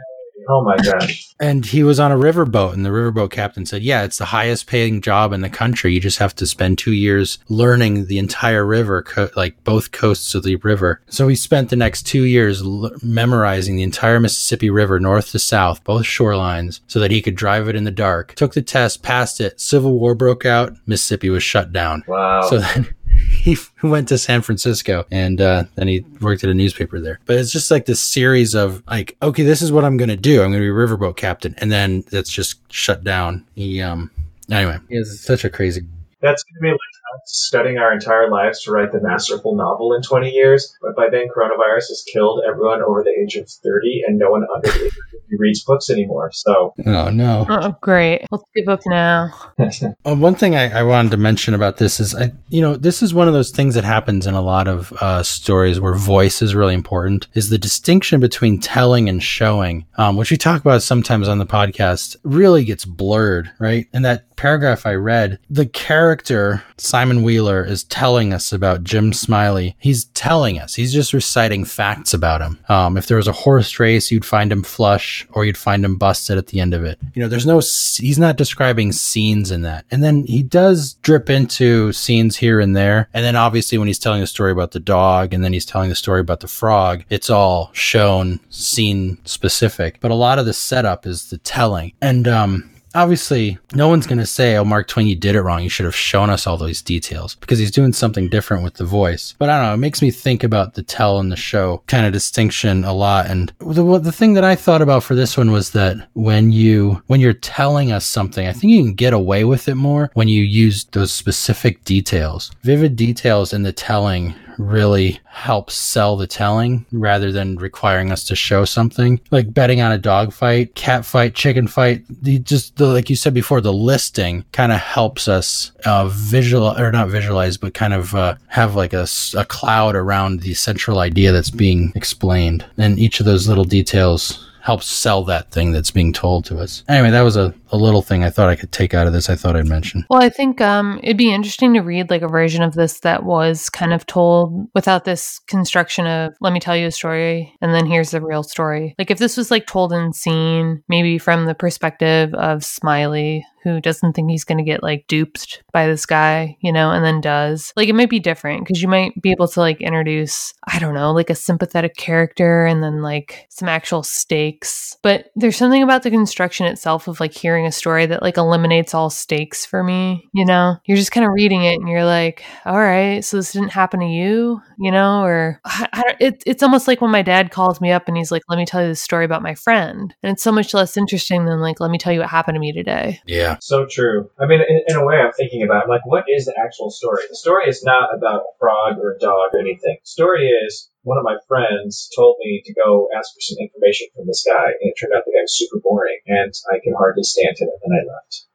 Oh 0.48 0.62
my 0.62 0.76
gosh. 0.78 1.34
And 1.40 1.64
he 1.64 1.82
was 1.84 2.00
on 2.00 2.10
a 2.10 2.16
riverboat, 2.16 2.72
and 2.72 2.84
the 2.84 2.90
riverboat 2.90 3.30
captain 3.30 3.66
said, 3.66 3.82
Yeah, 3.82 4.02
it's 4.02 4.18
the 4.18 4.24
highest 4.24 4.66
paying 4.66 5.00
job 5.00 5.32
in 5.32 5.42
the 5.42 5.50
country. 5.50 5.92
You 5.92 6.00
just 6.00 6.18
have 6.18 6.34
to 6.36 6.46
spend 6.46 6.78
two 6.78 6.92
years 6.92 7.38
learning 7.48 8.06
the 8.06 8.18
entire 8.18 8.64
river, 8.64 9.02
co- 9.02 9.28
like 9.36 9.62
both 9.62 9.92
coasts 9.92 10.34
of 10.34 10.42
the 10.42 10.56
river. 10.56 11.02
So 11.08 11.28
he 11.28 11.36
spent 11.36 11.68
the 11.70 11.76
next 11.76 12.04
two 12.04 12.24
years 12.24 12.62
l- 12.62 12.90
memorizing 13.02 13.76
the 13.76 13.82
entire 13.82 14.18
Mississippi 14.18 14.70
River, 14.70 14.98
north 14.98 15.30
to 15.32 15.38
south, 15.38 15.84
both 15.84 16.04
shorelines, 16.04 16.80
so 16.86 16.98
that 16.98 17.10
he 17.10 17.20
could 17.22 17.36
drive 17.36 17.68
it 17.68 17.76
in 17.76 17.84
the 17.84 17.90
dark. 17.90 18.34
Took 18.34 18.54
the 18.54 18.62
test, 18.62 19.02
passed 19.02 19.40
it. 19.40 19.60
Civil 19.60 19.98
War 19.98 20.14
broke 20.14 20.46
out. 20.46 20.74
Mississippi 20.86 21.28
was 21.30 21.42
shut 21.42 21.72
down. 21.72 22.04
Wow. 22.08 22.42
So 22.48 22.58
then 22.58 22.94
he 23.30 23.56
went 23.82 24.08
to 24.08 24.18
San 24.18 24.42
Francisco 24.42 25.04
and 25.10 25.40
uh, 25.40 25.64
then 25.74 25.88
he 25.88 26.04
worked 26.20 26.44
at 26.44 26.50
a 26.50 26.54
newspaper 26.54 27.00
there. 27.00 27.20
But 27.26 27.36
it's 27.36 27.52
just 27.52 27.70
like 27.70 27.86
this 27.86 28.00
series 28.00 28.54
of 28.54 28.82
like, 28.86 29.16
okay, 29.22 29.42
this 29.42 29.62
is 29.62 29.72
what 29.72 29.84
I'm 29.84 29.96
going 29.96 30.08
to 30.08 30.16
do. 30.16 30.42
I'm 30.42 30.50
going 30.50 30.62
to 30.62 30.72
be 30.72 30.74
riverboat 30.74 31.16
captain, 31.16 31.54
and 31.58 31.70
then 31.70 32.04
that's 32.10 32.30
just 32.30 32.60
shut 32.72 33.04
down. 33.04 33.46
He 33.54 33.80
um 33.82 34.10
anyway, 34.50 34.78
it's 34.88 35.20
such 35.20 35.44
a 35.44 35.50
crazy. 35.50 35.82
That's 36.20 36.42
to 36.42 36.60
be 36.60 36.70
like 36.70 36.78
studying 37.24 37.78
our 37.78 37.92
entire 37.92 38.30
lives 38.30 38.62
to 38.62 38.70
write 38.72 38.92
the 38.92 39.00
masterful 39.00 39.54
novel 39.56 39.94
in 39.94 40.02
20 40.02 40.30
years, 40.30 40.74
but 40.80 40.96
by 40.96 41.08
then 41.10 41.28
coronavirus 41.28 41.88
has 41.88 42.04
killed 42.12 42.42
everyone 42.48 42.82
over 42.82 43.02
the 43.02 43.10
age 43.22 43.36
of 43.36 43.48
30 43.48 44.02
and 44.06 44.18
no 44.18 44.30
one 44.30 44.44
under 44.54 44.68
the 44.68 44.84
age 44.86 44.92
of 44.92 45.20
50 45.20 45.36
reads 45.38 45.64
books 45.64 45.90
anymore. 45.90 46.30
So, 46.32 46.74
Oh 46.86 47.10
no. 47.10 47.46
Oh, 47.48 47.76
great. 47.80 48.26
Let's 48.30 48.44
give 48.54 48.68
up 48.68 48.80
now. 48.86 49.32
Uh, 50.04 50.14
one 50.14 50.34
thing 50.34 50.54
I, 50.54 50.80
I 50.80 50.82
wanted 50.82 51.10
to 51.10 51.16
mention 51.16 51.52
about 51.52 51.76
this 51.76 52.00
is, 52.00 52.14
I, 52.14 52.32
you 52.48 52.60
know, 52.60 52.76
this 52.76 53.02
is 53.02 53.12
one 53.12 53.28
of 53.28 53.34
those 53.34 53.50
things 53.50 53.74
that 53.74 53.84
happens 53.84 54.26
in 54.26 54.34
a 54.34 54.40
lot 54.40 54.68
of 54.68 54.92
uh, 55.00 55.22
stories 55.22 55.80
where 55.80 55.94
voice 55.94 56.40
is 56.42 56.54
really 56.54 56.74
important. 56.74 57.26
Is 57.34 57.50
the 57.50 57.58
distinction 57.58 58.20
between 58.20 58.60
telling 58.60 59.08
and 59.08 59.22
showing, 59.22 59.86
um, 59.96 60.16
which 60.16 60.30
we 60.30 60.36
talk 60.36 60.60
about 60.60 60.82
sometimes 60.82 61.28
on 61.28 61.38
the 61.38 61.46
podcast, 61.46 62.16
really 62.22 62.64
gets 62.64 62.84
blurred, 62.84 63.50
right? 63.58 63.86
And 63.92 64.04
that 64.04 64.27
paragraph 64.38 64.86
I 64.86 64.94
read, 64.94 65.38
the 65.50 65.66
character 65.66 66.62
Simon 66.78 67.22
Wheeler 67.24 67.64
is 67.64 67.82
telling 67.84 68.32
us 68.32 68.52
about 68.52 68.84
Jim 68.84 69.12
Smiley. 69.12 69.76
He's 69.78 70.04
telling 70.06 70.58
us. 70.60 70.76
He's 70.76 70.92
just 70.92 71.12
reciting 71.12 71.64
facts 71.64 72.14
about 72.14 72.40
him. 72.40 72.58
Um, 72.68 72.96
if 72.96 73.08
there 73.08 73.16
was 73.16 73.26
a 73.26 73.32
horse 73.32 73.78
race, 73.80 74.10
you'd 74.10 74.24
find 74.24 74.52
him 74.52 74.62
flush, 74.62 75.26
or 75.32 75.44
you'd 75.44 75.58
find 75.58 75.84
him 75.84 75.96
busted 75.96 76.38
at 76.38 76.46
the 76.46 76.60
end 76.60 76.72
of 76.72 76.84
it. 76.84 76.98
You 77.14 77.22
know, 77.22 77.28
there's 77.28 77.46
no. 77.46 77.58
He's 77.58 78.18
not 78.18 78.36
describing 78.36 78.92
scenes 78.92 79.50
in 79.50 79.62
that, 79.62 79.84
and 79.90 80.02
then 80.02 80.24
he 80.24 80.42
does 80.42 80.94
drip 81.02 81.28
into 81.28 81.92
scenes 81.92 82.36
here 82.36 82.60
and 82.60 82.76
there. 82.76 83.08
And 83.12 83.24
then 83.24 83.34
obviously 83.34 83.76
when 83.76 83.88
he's 83.88 83.98
telling 83.98 84.20
the 84.20 84.26
story 84.28 84.52
about 84.52 84.70
the 84.70 84.80
dog, 84.80 85.34
and 85.34 85.42
then 85.42 85.52
he's 85.52 85.66
telling 85.66 85.88
the 85.88 85.96
story 85.96 86.20
about 86.20 86.40
the 86.40 86.48
frog, 86.48 87.04
it's 87.10 87.28
all 87.28 87.70
shown 87.72 88.38
scene 88.50 89.18
specific. 89.24 89.98
But 90.00 90.12
a 90.12 90.14
lot 90.14 90.38
of 90.38 90.46
the 90.46 90.54
setup 90.54 91.06
is 91.06 91.30
the 91.30 91.38
telling, 91.38 91.92
and 92.00 92.28
um, 92.28 92.70
obviously 92.94 93.58
no 93.74 93.88
one's 93.88 94.06
going 94.06 94.18
to 94.18 94.26
say 94.26 94.56
oh 94.56 94.64
mark 94.64 94.88
twain 94.88 95.06
you 95.06 95.16
did 95.16 95.34
it 95.34 95.42
wrong. 95.42 95.62
You 95.62 95.68
should 95.68 95.84
have 95.84 95.94
shown 95.94 96.30
us 96.30 96.46
all 96.46 96.56
those 96.56 96.82
details 96.82 97.34
because 97.36 97.58
he's 97.58 97.70
doing 97.70 97.92
something 97.92 98.28
different 98.28 98.62
with 98.62 98.74
the 98.74 98.84
voice. 98.84 99.34
But 99.38 99.50
i 99.50 99.56
don't 99.56 99.66
know 99.66 99.74
it 99.74 99.78
makes 99.78 100.02
me 100.02 100.10
think 100.10 100.44
about 100.44 100.74
the 100.74 100.82
tell 100.82 101.18
and 101.18 101.30
the 101.30 101.36
show 101.36 101.82
kind 101.86 102.06
of 102.06 102.12
distinction 102.12 102.84
a 102.84 102.92
lot. 102.92 103.26
And 103.26 103.52
the, 103.58 103.98
the 103.98 104.12
thing 104.12 104.34
that 104.34 104.44
i 104.44 104.54
thought 104.54 104.82
about 104.82 105.02
for 105.02 105.14
this 105.14 105.36
one 105.36 105.50
was 105.50 105.70
that 105.70 106.08
when 106.14 106.52
you 106.52 107.02
when 107.06 107.20
you're 107.20 107.32
telling 107.32 107.92
us 107.92 108.06
something 108.06 108.46
i 108.46 108.52
think 108.52 108.72
you 108.72 108.82
can 108.82 108.94
get 108.94 109.12
away 109.12 109.44
with 109.44 109.68
it 109.68 109.74
more 109.74 110.10
when 110.14 110.28
you 110.28 110.42
use 110.42 110.84
those 110.92 111.12
specific 111.12 111.84
details. 111.84 112.50
Vivid 112.62 112.96
details 112.96 113.52
in 113.52 113.62
the 113.62 113.72
telling 113.72 114.34
really 114.58 115.20
helps 115.24 115.74
sell 115.74 116.16
the 116.16 116.26
telling 116.26 116.84
rather 116.90 117.30
than 117.30 117.56
requiring 117.56 118.10
us 118.10 118.24
to 118.24 118.34
show 118.34 118.64
something. 118.64 119.20
Like 119.30 119.54
betting 119.54 119.80
on 119.80 119.92
a 119.92 119.98
dog 119.98 120.32
fight 120.32 120.74
cat 120.74 121.04
fight 121.04 121.34
chicken 121.34 121.68
fight 121.68 122.04
just 122.44 122.76
the 122.78 122.86
like 122.86 123.10
you 123.10 123.16
said 123.16 123.34
before 123.34 123.60
the 123.60 123.72
listing 123.72 124.44
kind 124.52 124.72
of 124.72 124.78
helps 124.78 125.28
us 125.28 125.72
uh 125.84 126.08
visual 126.08 126.78
or 126.78 126.90
not 126.90 127.08
visualize 127.08 127.56
but 127.56 127.74
kind 127.74 127.92
of 127.92 128.14
uh, 128.14 128.34
have 128.46 128.74
like 128.74 128.92
a 128.92 129.06
cloud 129.48 129.94
around 129.94 130.40
the 130.40 130.54
central 130.54 130.98
idea 131.00 131.32
that's 131.32 131.50
being 131.50 131.92
explained. 131.94 132.64
And 132.78 132.98
each 132.98 133.20
of 133.20 133.26
those 133.26 133.48
little 133.48 133.64
details 133.64 134.48
helps 134.62 134.86
sell 134.86 135.24
that 135.24 135.50
thing 135.50 135.72
that's 135.72 135.90
being 135.90 136.12
told 136.12 136.44
to 136.46 136.58
us. 136.58 136.84
Anyway 136.88 137.10
that 137.10 137.22
was 137.22 137.36
a, 137.36 137.54
a 137.70 137.76
little 137.76 138.02
thing 138.02 138.24
i 138.24 138.30
thought 138.30 138.48
i 138.48 138.56
could 138.56 138.72
take 138.72 138.94
out 138.94 139.06
of 139.06 139.12
this 139.12 139.28
i 139.28 139.34
thought 139.34 139.56
i'd 139.56 139.66
mention 139.66 140.04
Well, 140.10 140.22
I 140.22 140.28
think 140.28 140.60
um, 140.60 141.00
it'd 141.02 141.16
be 141.16 141.32
interesting 141.32 141.74
to 141.74 141.80
read 141.80 142.10
like 142.10 142.22
a 142.22 142.28
version 142.28 142.62
of 142.62 142.74
this 142.74 143.00
that 143.00 143.24
was 143.24 143.68
kind 143.70 143.92
of 143.92 144.06
told 144.06 144.68
without 144.74 145.04
this 145.04 145.38
construction 145.46 146.06
of 146.06 146.34
let 146.40 146.52
me 146.52 146.60
tell 146.60 146.76
you 146.76 146.86
a 146.86 146.90
story 146.90 147.54
and 147.60 147.74
then 147.74 147.86
here's 147.86 148.10
the 148.10 148.20
real 148.20 148.42
story. 148.42 148.94
Like 148.98 149.10
if 149.10 149.18
this 149.18 149.36
was 149.36 149.50
like 149.50 149.66
told 149.66 149.92
in 149.92 150.12
scene, 150.12 150.82
maybe 150.88 151.18
from 151.18 151.46
the 151.46 151.54
perspective 151.54 152.34
of 152.34 152.64
Smiley, 152.64 153.44
who 153.62 153.80
doesn't 153.80 154.12
think 154.14 154.30
he's 154.30 154.44
going 154.44 154.58
to 154.58 154.64
get 154.64 154.82
like 154.82 155.06
duped 155.08 155.62
by 155.72 155.86
this 155.86 156.06
guy, 156.06 156.56
you 156.60 156.72
know, 156.72 156.90
and 156.90 157.04
then 157.04 157.20
does. 157.20 157.72
Like 157.76 157.88
it 157.88 157.94
might 157.94 158.10
be 158.10 158.20
different 158.20 158.64
because 158.64 158.80
you 158.80 158.88
might 158.88 159.20
be 159.20 159.30
able 159.30 159.48
to 159.48 159.60
like 159.60 159.80
introduce, 159.80 160.54
I 160.66 160.78
don't 160.78 160.94
know, 160.94 161.12
like 161.12 161.30
a 161.30 161.34
sympathetic 161.34 161.96
character 161.96 162.66
and 162.66 162.82
then 162.82 163.02
like 163.02 163.46
some 163.50 163.68
actual 163.68 164.02
stakes. 164.02 164.96
But 165.02 165.30
there's 165.36 165.56
something 165.56 165.82
about 165.82 166.02
the 166.02 166.10
construction 166.10 166.66
itself 166.66 167.08
of 167.08 167.20
like 167.20 167.32
hearing 167.32 167.57
a 167.66 167.72
story 167.72 168.06
that 168.06 168.22
like 168.22 168.36
eliminates 168.36 168.94
all 168.94 169.10
stakes 169.10 169.64
for 169.64 169.82
me, 169.84 170.28
you 170.34 170.44
know? 170.44 170.76
You're 170.86 170.96
just 170.96 171.12
kind 171.12 171.26
of 171.26 171.32
reading 171.34 171.64
it 171.64 171.78
and 171.78 171.88
you're 171.88 172.04
like, 172.04 172.42
all 172.64 172.78
right, 172.78 173.24
so 173.24 173.36
this 173.36 173.52
didn't 173.52 173.70
happen 173.70 174.00
to 174.00 174.06
you, 174.06 174.60
you 174.78 174.90
know? 174.90 175.22
Or 175.22 175.60
I, 175.64 175.88
I 175.92 176.02
don't, 176.02 176.16
it, 176.20 176.42
it's 176.46 176.62
almost 176.62 176.88
like 176.88 177.00
when 177.00 177.10
my 177.10 177.22
dad 177.22 177.50
calls 177.50 177.80
me 177.80 177.92
up 177.92 178.08
and 178.08 178.16
he's 178.16 178.32
like, 178.32 178.42
let 178.48 178.56
me 178.58 178.66
tell 178.66 178.82
you 178.82 178.88
the 178.88 178.96
story 178.96 179.24
about 179.24 179.42
my 179.42 179.54
friend. 179.54 180.14
And 180.22 180.32
it's 180.32 180.42
so 180.42 180.52
much 180.52 180.74
less 180.74 180.96
interesting 180.96 181.44
than 181.44 181.60
like, 181.60 181.80
let 181.80 181.90
me 181.90 181.98
tell 181.98 182.12
you 182.12 182.20
what 182.20 182.28
happened 182.28 182.56
to 182.56 182.60
me 182.60 182.72
today. 182.72 183.20
yeah 183.26 183.56
so 183.60 183.86
true. 183.86 184.30
I 184.40 184.46
mean, 184.46 184.60
in, 184.60 184.80
in 184.88 184.96
a 184.96 185.04
way, 185.04 185.16
I'm 185.16 185.32
thinking 185.32 185.62
about, 185.62 185.84
I'm 185.84 185.88
like, 185.88 186.06
what 186.06 186.24
is 186.28 186.46
the 186.46 186.54
actual 186.58 186.90
story? 186.90 187.22
The 187.28 187.36
story 187.36 187.68
is 187.68 187.82
not 187.84 188.14
about 188.16 188.42
a 188.42 188.52
frog 188.58 188.98
or 188.98 189.14
a 189.14 189.18
dog 189.18 189.50
or 189.52 189.60
anything. 189.60 189.98
The 190.02 190.08
story 190.08 190.48
is 190.48 190.88
one 191.08 191.16
of 191.16 191.24
my 191.24 191.40
friends 191.48 192.12
told 192.12 192.36
me 192.44 192.60
to 192.68 192.76
go 192.76 193.08
ask 193.16 193.32
for 193.32 193.40
some 193.40 193.56
information 193.64 194.12
from 194.12 194.28
this 194.28 194.44
guy, 194.44 194.76
and 194.76 194.92
it 194.92 194.94
turned 195.00 195.16
out 195.16 195.24
the 195.24 195.32
guy 195.32 195.40
was 195.40 195.56
super 195.56 195.80
boring, 195.80 196.20
and 196.28 196.52
I 196.68 196.84
could 196.84 196.92
hardly 196.92 197.24
stand 197.24 197.56
him, 197.56 197.72
and 197.72 197.80
then 197.80 197.96
I 197.96 198.04
left. 198.04 198.47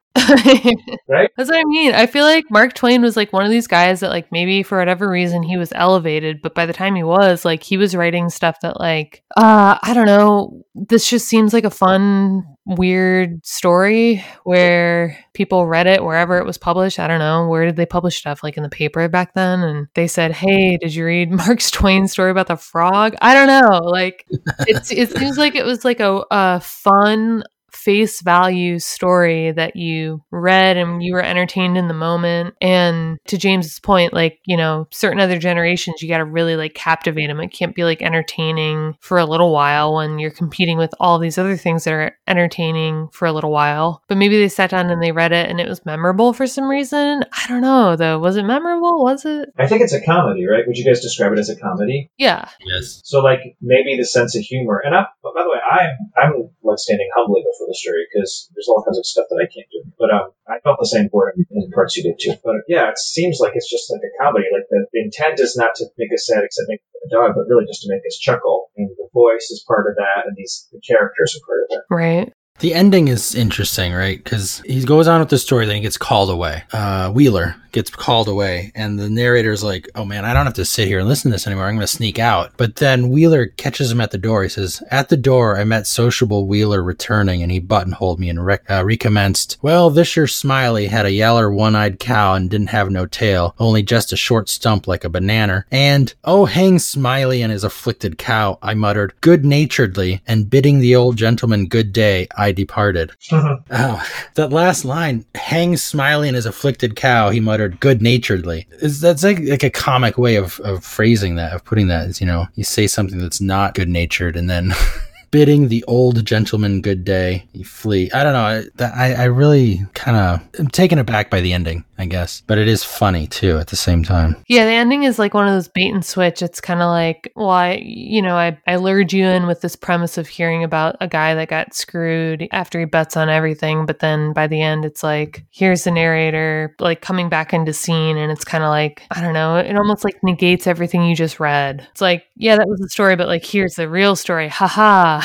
Right? 1.08 1.30
That's 1.38 1.50
what 1.50 1.60
I 1.60 1.64
mean. 1.66 1.94
I 1.94 2.06
feel 2.06 2.24
like 2.24 2.46
Mark 2.50 2.74
Twain 2.74 3.02
was 3.02 3.18
like 3.18 3.34
one 3.34 3.46
of 3.46 3.52
these 3.52 3.68
guys 3.68 4.00
that 4.00 4.10
like 4.10 4.32
maybe 4.32 4.64
for 4.64 4.78
whatever 4.78 5.10
reason 5.10 5.44
he 5.44 5.58
was 5.58 5.72
elevated, 5.74 6.42
but 6.42 6.56
by 6.56 6.66
the 6.66 6.74
time 6.74 6.96
he 6.96 7.04
was, 7.04 7.46
like 7.46 7.62
he 7.64 7.78
was 7.78 7.96
writing 7.96 8.30
stuff 8.30 8.60
that 8.62 8.80
like 8.80 9.24
uh 9.36 9.78
I 9.82 9.94
don't 9.94 10.06
know, 10.06 10.64
this 10.76 11.10
just 11.10 11.28
seems 11.28 11.54
like 11.54 11.66
a 11.66 11.70
fun 11.70 12.46
weird 12.66 13.46
story 13.46 14.24
where 14.44 15.18
people 15.34 15.68
read 15.68 15.88
it 15.88 16.04
wherever 16.04 16.38
it 16.38 16.46
was 16.46 16.58
published. 16.58 17.00
I 17.00 17.08
don't 17.08 17.20
know, 17.20 17.48
where 17.48 17.66
did 17.66 17.76
they 17.76 17.86
publish 17.86 18.18
stuff 18.18 18.44
like 18.44 18.56
in 18.58 18.64
the 18.64 18.70
paper 18.70 19.08
back 19.10 19.34
then 19.34 19.62
and 19.62 19.88
they 19.96 20.08
said, 20.08 20.32
"Hey, 20.32 20.78
did 20.78 20.94
you 20.96 21.06
read 21.06 21.32
Mark 21.32 21.60
Twain's 21.60 22.12
story 22.12 22.32
about 22.32 22.48
the 22.48 22.56
frog?" 22.56 23.16
I 23.22 23.34
don't 23.34 23.48
know. 23.48 23.80
Like 23.80 24.26
it's 24.68 24.92
it 24.92 25.10
seems 25.12 25.38
like 25.38 25.56
it 25.56 25.66
was 25.66 25.84
like 25.84 26.00
a, 26.00 26.24
a 26.32 26.60
fun 26.62 27.44
face 27.74 28.22
value 28.22 28.80
story 28.80 29.52
that 29.52 29.76
you 29.76 30.24
read 30.32 30.78
and 30.78 31.04
you 31.04 31.14
were 31.14 31.24
entertained 31.24 31.78
in 31.78 31.88
the 31.88 31.94
moment. 31.94 32.56
And 32.62 33.20
to 33.26 33.38
james's 33.38 33.80
point 33.80 34.14
like 34.14 34.40
you 34.46 34.58
know 34.58 34.88
certain 34.92 35.20
other 35.20 35.38
generations 35.38 36.02
you 36.02 36.08
got 36.08 36.18
to 36.18 36.26
really 36.26 36.56
like 36.56 36.74
captivate 36.74 37.28
them 37.28 37.40
it 37.40 37.50
can't 37.50 37.76
be 37.76 37.84
like 37.84 38.02
entertaining 38.02 38.96
for 39.00 39.18
a 39.18 39.26
little 39.26 39.52
while 39.52 39.96
when 39.96 40.20
you're 40.20 40.32
competing 40.32 40.78
with 40.78 40.94
all 41.00 41.20
these 41.20 41.38
other 41.38 41.58
things 41.58 41.84
that 41.84 41.94
are 41.94 42.18
entertaining 42.28 43.10
for 43.12 43.26
a 43.26 43.34
little 43.34 43.52
while. 43.52 44.02
But 44.08 44.18
maybe 44.18 44.38
they 44.38 44.50
sat 44.50 44.70
down 44.70 44.90
and 44.90 45.02
they 45.02 45.12
read 45.12 45.32
it 45.32 45.50
and 45.50 45.60
it 45.60 45.68
was 45.68 45.86
memorable 45.86 46.34
for 46.34 46.48
some 46.48 46.66
reason. 46.70 47.24
I 47.32 47.48
don't 47.48 47.62
know 47.62 47.96
though. 47.96 48.20
Was 48.20 48.38
it 48.38 48.44
memorable? 48.44 49.04
Was 49.04 49.26
it? 49.26 49.50
I 49.58 49.68
think 49.68 49.82
it's 49.82 49.94
a 49.94 50.02
comedy, 50.02 50.46
right? 50.46 50.64
Would 50.66 50.78
you 50.78 50.86
guys 50.86 51.02
describe 51.02 51.34
it 51.34 51.40
as 51.40 51.50
a 51.50 51.56
comedy? 51.56 52.12
yeah. 52.18 52.50
Yes. 52.66 53.02
So, 53.04 53.20
like, 53.20 53.58
maybe 53.62 53.98
the 53.98 54.06
sense 54.06 54.36
of 54.36 54.42
humor. 54.44 54.82
And 54.84 54.96
I, 54.96 55.06
by 55.24 55.44
the 55.44 55.50
way, 55.50 55.60
I'm, 55.60 56.12
I'm 56.16 56.50
like 56.64 56.80
standing 56.80 57.10
humbly 57.16 57.42
before 57.42 57.63
the 57.68 57.76
story 57.76 58.06
because 58.10 58.50
there's 58.54 58.68
all 58.68 58.84
kinds 58.84 58.98
of 58.98 59.06
stuff 59.06 59.26
that 59.30 59.40
I 59.40 59.48
can't 59.48 59.70
do. 59.72 59.84
But 59.98 60.12
um, 60.12 60.32
I 60.48 60.60
felt 60.64 60.78
the 60.80 60.90
same 60.90 61.10
for 61.10 61.32
in, 61.32 61.46
in 61.52 61.72
parts 61.72 61.96
you 61.98 62.04
did 62.04 62.20
too. 62.20 62.36
But 62.44 62.68
yeah, 62.68 62.90
it 62.90 62.98
seems 62.98 63.40
like 63.40 63.54
it's 63.56 63.70
just 63.70 63.92
like 63.92 64.02
a 64.04 64.12
comedy. 64.22 64.48
Like 64.52 64.68
the, 64.70 64.86
the 64.92 65.02
intent 65.02 65.40
is 65.40 65.56
not 65.56 65.76
to 65.82 65.86
make 65.98 66.12
us 66.14 66.28
sad 66.28 66.44
except 66.44 66.70
make 66.70 66.82
the 67.04 67.10
dog, 67.12 67.34
but 67.36 67.48
really 67.48 67.66
just 67.66 67.84
to 67.84 67.90
make 67.90 68.04
us 68.08 68.18
chuckle. 68.18 68.72
And 68.78 68.90
the 68.90 69.10
voice 69.14 69.52
is 69.52 69.64
part 69.68 69.88
of 69.88 69.96
that, 69.96 70.28
and 70.28 70.36
these 70.36 70.68
the 70.72 70.82
characters 70.82 71.38
are 71.38 71.46
part 71.46 71.62
of 71.64 71.68
that. 71.72 71.84
Right. 71.90 72.34
The 72.60 72.74
ending 72.74 73.08
is 73.08 73.34
interesting, 73.34 73.94
right? 73.94 74.24
Because 74.24 74.62
he 74.66 74.84
goes 74.84 75.08
on 75.08 75.20
with 75.20 75.30
the 75.30 75.40
story, 75.40 75.66
then 75.66 75.76
he 75.76 75.82
gets 75.82 75.98
called 75.98 76.30
away. 76.30 76.64
Uh, 76.72 77.12
Wheeler 77.12 77.56
gets 77.74 77.90
called 77.90 78.28
away, 78.28 78.72
and 78.76 78.98
the 78.98 79.10
narrator's 79.10 79.64
like, 79.64 79.90
"Oh 79.96 80.06
man, 80.06 80.24
I 80.24 80.34
don't 80.34 80.46
have 80.46 80.54
to 80.56 80.66
sit 80.66 80.88
here 80.88 81.00
and 81.00 81.08
listen 81.08 81.32
to 81.32 81.36
this 81.36 81.48
anymore. 81.48 81.66
I'm 81.66 81.76
going 81.76 81.82
to 81.82 81.88
sneak 81.88 82.20
out." 82.20 82.54
But 82.56 82.78
then 82.78 83.10
Wheeler 83.10 83.48
catches 83.48 83.92
him 83.92 84.00
at 84.00 84.12
the 84.12 84.18
door. 84.18 84.44
He 84.44 84.50
says, 84.50 84.82
"At 84.92 85.10
the 85.10 85.18
door, 85.18 85.58
I 85.60 85.64
met 85.66 85.88
sociable 85.88 86.48
Wheeler 86.48 86.82
returning, 86.82 87.44
and 87.44 87.52
he 87.52 87.60
buttonholed 87.60 88.20
me 88.20 88.30
and 88.30 88.46
rec- 88.46 88.70
uh, 88.70 88.86
recommenced. 88.86 89.58
Well, 89.62 89.90
this 89.90 90.16
your 90.16 90.28
Smiley 90.28 90.88
had 90.88 91.06
a 91.06 91.12
yaller 91.12 91.52
one-eyed 91.52 92.00
cow 92.00 92.36
and 92.36 92.50
didn't 92.50 92.68
have 92.68 92.90
no 92.90 93.06
tail, 93.06 93.56
only 93.60 93.84
just 93.84 94.14
a 94.14 94.18
short 94.18 94.48
stump 94.48 94.88
like 94.88 95.04
a 95.04 95.10
banana. 95.10 95.66
And 95.72 96.14
oh, 96.24 96.46
hang 96.46 96.80
Smiley 96.80 97.42
and 97.42 97.52
his 97.52 97.64
afflicted 97.64 98.18
cow!" 98.18 98.60
I 98.62 98.74
muttered 98.76 99.14
good-naturedly, 99.22 100.22
and 100.28 100.50
bidding 100.50 100.80
the 100.80 100.96
old 100.96 101.18
gentleman 101.18 101.68
good 101.68 101.92
day, 101.92 102.28
I 102.38 102.52
departed. 102.52 103.12
Oh, 103.76 104.06
that 104.36 104.52
last 104.52 104.86
line, 104.86 105.26
hang 105.36 105.78
Smiley 105.78 106.28
and 106.28 106.36
his 106.36 106.46
afflicted 106.46 106.96
cow, 106.96 107.30
he 107.30 107.40
muttered 107.40 107.63
good 107.70 108.02
naturedly. 108.02 108.68
That's 108.82 109.24
like, 109.24 109.40
like 109.40 109.64
a 109.64 109.70
comic 109.70 110.18
way 110.18 110.36
of, 110.36 110.60
of 110.62 110.84
phrasing 110.84 111.36
that, 111.36 111.54
of 111.54 111.64
putting 111.66 111.88
that 111.88 112.08
is, 112.08 112.22
you 112.22 112.28
know, 112.28 112.48
you 112.56 112.64
say 112.64 112.88
something 112.88 113.20
that's 113.20 113.42
not 113.42 113.76
good 113.76 113.90
natured 113.90 114.36
and 114.36 114.50
then 114.50 114.74
bidding 115.34 115.68
the 115.68 115.84
old 115.86 116.24
gentleman 116.24 116.80
good 116.80 117.04
day, 117.04 117.44
you 117.54 117.66
flee. 117.66 118.08
I 118.12 118.24
don't 118.24 118.34
know. 118.34 118.86
I, 118.86 119.14
I, 119.16 119.24
really 119.24 119.84
kind 119.96 120.16
of 120.16 120.60
am 120.60 120.68
taken 120.68 121.00
aback 121.00 121.32
by 121.32 121.42
the 121.42 121.54
ending, 121.54 121.84
I 121.98 122.06
guess. 122.06 122.44
But 122.46 122.60
it 122.60 122.68
is 122.68 122.84
funny 122.84 123.26
too 123.26 123.58
at 123.58 123.70
the 123.70 123.76
same 123.76 124.04
time. 124.04 124.36
Yeah, 124.48 124.66
the 124.66 124.74
ending 124.74 125.02
is 125.02 125.18
like 125.18 125.34
one 125.34 125.48
of 125.48 125.54
those 125.56 125.68
bait 125.68 125.92
and 125.92 126.06
switch. 126.06 126.44
It's 126.44 126.62
kind 126.62 126.82
of 126.84 126.90
like, 126.90 127.34
well, 127.36 127.50
I, 127.50 127.82
you 127.84 128.22
know, 128.22 128.36
I, 128.36 128.60
I 128.68 128.76
lured 128.76 129.12
you 129.12 129.26
in 129.26 129.48
with 129.48 129.62
this 129.62 129.76
premise 129.76 130.20
of 130.20 130.28
hearing 130.28 130.64
about 130.64 130.98
a 131.02 131.08
guy 131.08 131.34
that 131.34 131.48
got 131.48 131.74
screwed 131.74 132.48
after 132.52 132.80
he 132.80 132.86
bets 132.86 133.18
on 133.18 133.28
everything. 133.28 133.88
But 133.88 134.02
then 134.02 134.34
by 134.34 134.46
the 134.46 134.62
end, 134.62 134.86
it's 134.86 135.02
like, 135.02 135.44
here's 135.50 135.86
the 135.86 135.92
narrator 135.92 136.76
like 136.80 137.02
coming 137.02 137.28
back 137.28 137.56
into 137.56 137.74
scene. 137.74 138.18
And 138.18 138.32
it's 138.32 138.46
kind 138.46 138.64
of 138.64 138.70
like, 138.70 139.02
I 139.10 139.20
don't 139.20 139.34
know, 139.34 139.56
it 139.56 139.76
almost 139.76 140.04
like 140.04 140.22
negates 140.22 140.68
everything 140.68 141.06
you 141.06 141.16
just 141.16 141.40
read. 141.40 141.88
It's 141.90 142.02
like, 142.02 142.26
yeah, 142.36 142.56
that 142.56 142.68
was 142.68 142.80
the 142.80 142.90
story, 142.90 143.16
but 143.16 143.26
like, 143.26 143.44
here's 143.44 143.74
the 143.74 143.90
real 143.90 144.16
story. 144.16 144.48
Ha 144.48 144.68
ha. 144.68 145.23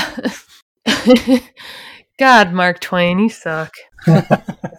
God, 2.19 2.53
Mark 2.53 2.81
Twain, 2.81 3.19
you 3.19 3.29
suck. 3.29 3.73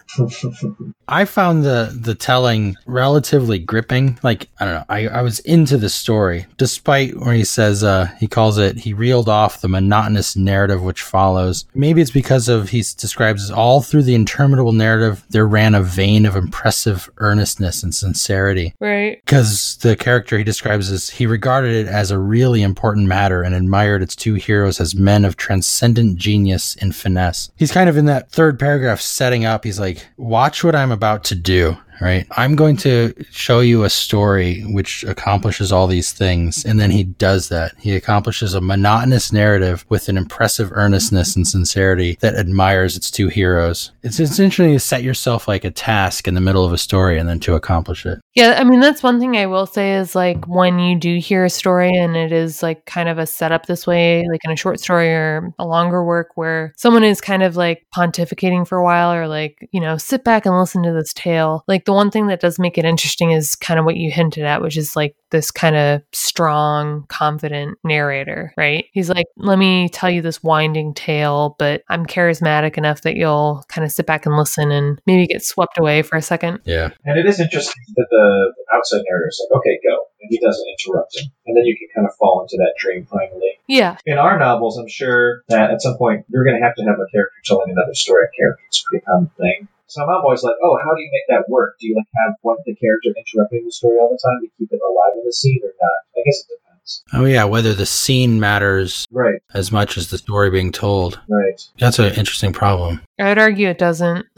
I 1.07 1.25
found 1.25 1.63
the 1.63 1.95
the 1.99 2.15
telling 2.15 2.75
relatively 2.85 3.59
gripping. 3.59 4.19
Like 4.23 4.47
I 4.59 4.65
don't 4.65 4.73
know, 4.75 4.85
I, 4.89 5.07
I 5.07 5.21
was 5.21 5.39
into 5.39 5.77
the 5.77 5.89
story, 5.89 6.45
despite 6.57 7.17
where 7.17 7.33
he 7.33 7.43
says 7.43 7.83
uh, 7.83 8.09
he 8.19 8.27
calls 8.27 8.57
it 8.57 8.77
he 8.77 8.93
reeled 8.93 9.29
off 9.29 9.61
the 9.61 9.67
monotonous 9.67 10.35
narrative 10.35 10.81
which 10.81 11.01
follows. 11.01 11.65
Maybe 11.73 12.01
it's 12.01 12.11
because 12.11 12.47
of 12.47 12.69
he 12.69 12.83
describes 12.97 13.51
all 13.51 13.81
through 13.81 14.03
the 14.03 14.15
interminable 14.15 14.73
narrative 14.73 15.23
there 15.29 15.47
ran 15.47 15.75
a 15.75 15.83
vein 15.83 16.25
of 16.25 16.35
impressive 16.35 17.09
earnestness 17.17 17.83
and 17.83 17.93
sincerity. 17.93 18.73
Right. 18.79 19.21
Because 19.25 19.77
the 19.77 19.95
character 19.95 20.37
he 20.37 20.43
describes 20.43 20.91
as 20.91 21.09
he 21.09 21.25
regarded 21.25 21.73
it 21.73 21.87
as 21.87 22.11
a 22.11 22.19
really 22.19 22.61
important 22.61 23.07
matter 23.07 23.43
and 23.43 23.55
admired 23.55 24.01
its 24.01 24.15
two 24.15 24.35
heroes 24.35 24.79
as 24.79 24.95
men 24.95 25.25
of 25.25 25.37
transcendent 25.37 26.17
genius 26.17 26.75
and 26.81 26.95
finesse. 26.95 27.51
He's 27.57 27.71
kind 27.71 27.89
of 27.89 27.97
in 27.97 28.05
that 28.05 28.31
third 28.31 28.59
paragraph 28.59 29.01
setting 29.01 29.45
up. 29.45 29.63
He's 29.63 29.79
like, 29.79 29.98
watch 30.17 30.63
what 30.63 30.75
I'm 30.75 30.91
about 30.91 31.23
to 31.25 31.35
do. 31.35 31.77
Right. 32.01 32.25
I'm 32.31 32.55
going 32.55 32.77
to 32.77 33.13
show 33.31 33.59
you 33.59 33.83
a 33.83 33.89
story 33.89 34.61
which 34.61 35.03
accomplishes 35.03 35.71
all 35.71 35.87
these 35.87 36.13
things. 36.13 36.63
And 36.63 36.79
then 36.79 36.91
he 36.91 37.03
does 37.03 37.49
that. 37.49 37.73
He 37.77 37.95
accomplishes 37.95 38.53
a 38.53 38.61
monotonous 38.61 39.33
narrative 39.33 39.85
with 39.89 40.07
an 40.07 40.17
impressive 40.17 40.71
earnestness 40.71 41.35
and 41.35 41.47
sincerity 41.47 42.17
that 42.21 42.35
admires 42.35 42.95
its 42.95 43.11
two 43.11 43.27
heroes. 43.27 43.91
It's 44.03 44.19
essentially 44.19 44.73
to 44.73 44.79
set 44.79 45.03
yourself 45.03 45.47
like 45.47 45.63
a 45.65 45.71
task 45.71 46.27
in 46.27 46.35
the 46.35 46.41
middle 46.41 46.65
of 46.65 46.73
a 46.73 46.77
story 46.77 47.19
and 47.19 47.27
then 47.27 47.39
to 47.41 47.55
accomplish 47.55 48.05
it. 48.05 48.19
Yeah, 48.35 48.55
I 48.57 48.63
mean 48.63 48.79
that's 48.79 49.03
one 49.03 49.19
thing 49.19 49.35
I 49.35 49.47
will 49.47 49.65
say 49.65 49.95
is 49.95 50.15
like 50.15 50.45
when 50.45 50.79
you 50.79 50.97
do 50.97 51.17
hear 51.17 51.43
a 51.43 51.49
story 51.49 51.93
and 51.93 52.15
it 52.15 52.31
is 52.31 52.63
like 52.63 52.85
kind 52.85 53.09
of 53.09 53.17
a 53.17 53.25
setup 53.25 53.65
this 53.65 53.85
way, 53.85 54.23
like 54.31 54.39
in 54.45 54.51
a 54.51 54.55
short 54.55 54.79
story 54.79 55.09
or 55.09 55.53
a 55.59 55.65
longer 55.65 56.03
work 56.03 56.29
where 56.35 56.73
someone 56.77 57.03
is 57.03 57.19
kind 57.19 57.43
of 57.43 57.57
like 57.57 57.85
pontificating 57.93 58.67
for 58.67 58.77
a 58.77 58.83
while 58.83 59.11
or 59.11 59.27
like, 59.27 59.67
you 59.71 59.81
know, 59.81 59.97
sit 59.97 60.23
back 60.23 60.45
and 60.45 60.57
listen 60.57 60.83
to 60.83 60.93
this 60.93 61.11
tale. 61.13 61.63
Like 61.67 61.85
the 61.89 61.93
one 61.93 62.11
thing 62.11 62.27
that 62.27 62.39
does 62.39 62.59
make 62.59 62.77
it 62.77 62.85
interesting 62.85 63.31
is 63.31 63.55
kind 63.55 63.79
of 63.79 63.83
what 63.83 63.97
you 63.97 64.11
hinted 64.11 64.43
at, 64.43 64.61
which 64.61 64.77
is 64.77 64.95
like 64.95 65.15
this 65.31 65.49
kind 65.49 65.75
of 65.75 66.03
strong, 66.13 67.03
confident 67.09 67.79
narrator, 67.83 68.53
right? 68.57 68.85
He's 68.93 69.09
like, 69.09 69.25
let 69.37 69.57
me 69.57 69.89
tell 69.89 70.11
you 70.11 70.21
this 70.21 70.43
winding 70.43 70.93
tale, 70.93 71.55
but 71.57 71.81
I'm 71.89 72.05
charismatic 72.05 72.77
enough 72.77 73.01
that 73.01 73.15
you'll 73.15 73.65
kind 73.69 73.83
of 73.83 73.91
sit 73.91 74.05
back 74.05 74.27
and 74.27 74.37
listen 74.37 74.69
and 74.69 75.01
maybe 75.07 75.25
get 75.25 75.43
swept 75.43 75.79
away 75.79 76.03
for 76.03 76.15
a 76.15 76.21
second. 76.21 76.59
Yeah. 76.63 76.91
And 77.05 77.17
it 77.17 77.25
is 77.25 77.39
interesting 77.39 77.81
that 77.95 78.05
the 78.11 78.53
outside 78.71 79.01
narrator 79.09 79.29
is 79.29 79.47
like, 79.49 79.57
okay, 79.57 79.79
go. 79.83 79.97
And 80.21 80.29
he 80.29 80.37
doesn't 80.37 80.67
interrupt 80.69 81.17
him. 81.17 81.31
And 81.47 81.57
then 81.57 81.65
you 81.65 81.75
can 81.75 81.87
kind 81.95 82.07
of 82.07 82.15
fall 82.19 82.43
into 82.43 82.57
that 82.57 82.75
dream 82.77 83.07
finally. 83.09 83.57
Yeah. 83.67 83.97
In 84.05 84.19
our 84.19 84.37
novels, 84.37 84.77
I'm 84.77 84.87
sure 84.87 85.41
that 85.49 85.71
at 85.71 85.81
some 85.81 85.97
point 85.97 86.27
you're 86.29 86.45
going 86.45 86.59
to 86.59 86.63
have 86.63 86.75
to 86.75 86.83
have 86.83 86.99
a 86.99 87.09
character 87.11 87.41
telling 87.45 87.71
another 87.71 87.95
story. 87.95 88.25
A 88.25 88.37
character. 88.39 88.61
It's 88.67 88.83
a 88.83 88.85
pretty 88.87 89.05
common 89.05 89.31
thing. 89.39 89.67
So 89.89 90.03
I'm 90.03 90.09
always 90.09 90.43
like, 90.43 90.55
oh, 90.63 90.77
how 90.83 90.93
do 90.95 91.01
you 91.01 91.09
make 91.11 91.27
that 91.29 91.49
work? 91.49 91.75
Do 91.79 91.87
you 91.87 91.95
like 91.95 92.05
have 92.25 92.35
one 92.41 92.57
the 92.65 92.75
character 92.75 93.09
interrupting 93.09 93.65
the 93.65 93.71
story 93.71 93.97
all 93.97 94.09
the 94.09 94.19
time 94.23 94.39
to 94.41 94.47
keep 94.57 94.69
it 94.71 94.79
alive 94.87 95.13
in 95.17 95.25
the 95.25 95.33
scene 95.33 95.59
or 95.63 95.73
not? 95.81 95.99
I 96.15 96.21
guess 96.25 96.39
it 96.41 96.47
depends. 96.55 97.03
Oh 97.13 97.25
yeah, 97.25 97.43
whether 97.45 97.73
the 97.73 97.85
scene 97.85 98.39
matters 98.39 99.05
Right, 99.11 99.41
as 99.53 99.71
much 99.71 99.97
as 99.97 100.09
the 100.09 100.17
story 100.19 100.49
being 100.51 100.71
told. 100.71 101.19
right. 101.27 101.59
That's 101.79 101.99
an 101.99 102.13
interesting 102.13 102.53
problem. 102.53 103.01
I 103.19 103.29
would 103.29 103.37
argue 103.39 103.67
it 103.67 103.77
doesn't. 103.79 104.25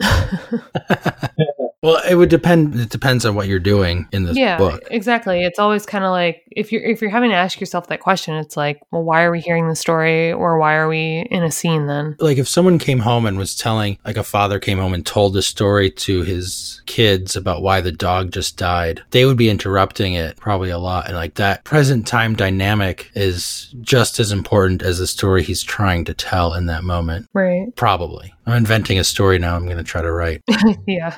Well, 1.82 2.00
it 2.08 2.14
would 2.14 2.28
depend. 2.28 2.78
It 2.78 2.90
depends 2.90 3.24
on 3.26 3.34
what 3.34 3.48
you're 3.48 3.58
doing 3.58 4.06
in 4.12 4.22
this 4.22 4.36
yeah, 4.36 4.56
book. 4.56 4.84
exactly. 4.90 5.42
It's 5.42 5.58
always 5.58 5.84
kind 5.84 6.04
of 6.04 6.12
like 6.12 6.44
if 6.52 6.70
you're 6.70 6.82
if 6.82 7.00
you're 7.00 7.10
having 7.10 7.30
to 7.30 7.36
ask 7.36 7.58
yourself 7.58 7.88
that 7.88 7.98
question, 7.98 8.36
it's 8.36 8.56
like, 8.56 8.80
well, 8.92 9.02
why 9.02 9.24
are 9.24 9.32
we 9.32 9.40
hearing 9.40 9.68
the 9.68 9.74
story, 9.74 10.32
or 10.32 10.58
why 10.58 10.74
are 10.74 10.86
we 10.86 11.26
in 11.30 11.42
a 11.42 11.50
scene 11.50 11.86
then? 11.86 12.14
Like 12.20 12.38
if 12.38 12.48
someone 12.48 12.78
came 12.78 13.00
home 13.00 13.26
and 13.26 13.36
was 13.36 13.56
telling, 13.56 13.98
like 14.04 14.16
a 14.16 14.22
father 14.22 14.60
came 14.60 14.78
home 14.78 14.94
and 14.94 15.04
told 15.04 15.36
a 15.36 15.42
story 15.42 15.90
to 15.90 16.22
his 16.22 16.82
kids 16.86 17.34
about 17.34 17.62
why 17.62 17.80
the 17.80 17.92
dog 17.92 18.30
just 18.30 18.56
died, 18.56 19.02
they 19.10 19.24
would 19.24 19.36
be 19.36 19.50
interrupting 19.50 20.14
it 20.14 20.36
probably 20.36 20.70
a 20.70 20.78
lot. 20.78 21.06
And 21.06 21.16
like 21.16 21.34
that 21.34 21.64
present 21.64 22.06
time 22.06 22.36
dynamic 22.36 23.10
is 23.14 23.74
just 23.80 24.20
as 24.20 24.30
important 24.30 24.82
as 24.82 25.00
the 25.00 25.06
story 25.08 25.42
he's 25.42 25.64
trying 25.64 26.04
to 26.04 26.14
tell 26.14 26.54
in 26.54 26.66
that 26.66 26.84
moment. 26.84 27.28
Right. 27.32 27.74
Probably. 27.74 28.32
I'm 28.46 28.56
inventing 28.56 28.98
a 28.98 29.04
story 29.04 29.38
now. 29.38 29.54
I'm 29.56 29.64
going 29.64 29.78
to 29.78 29.84
try 29.84 30.02
to 30.02 30.10
write. 30.10 30.42
yeah. 30.86 31.16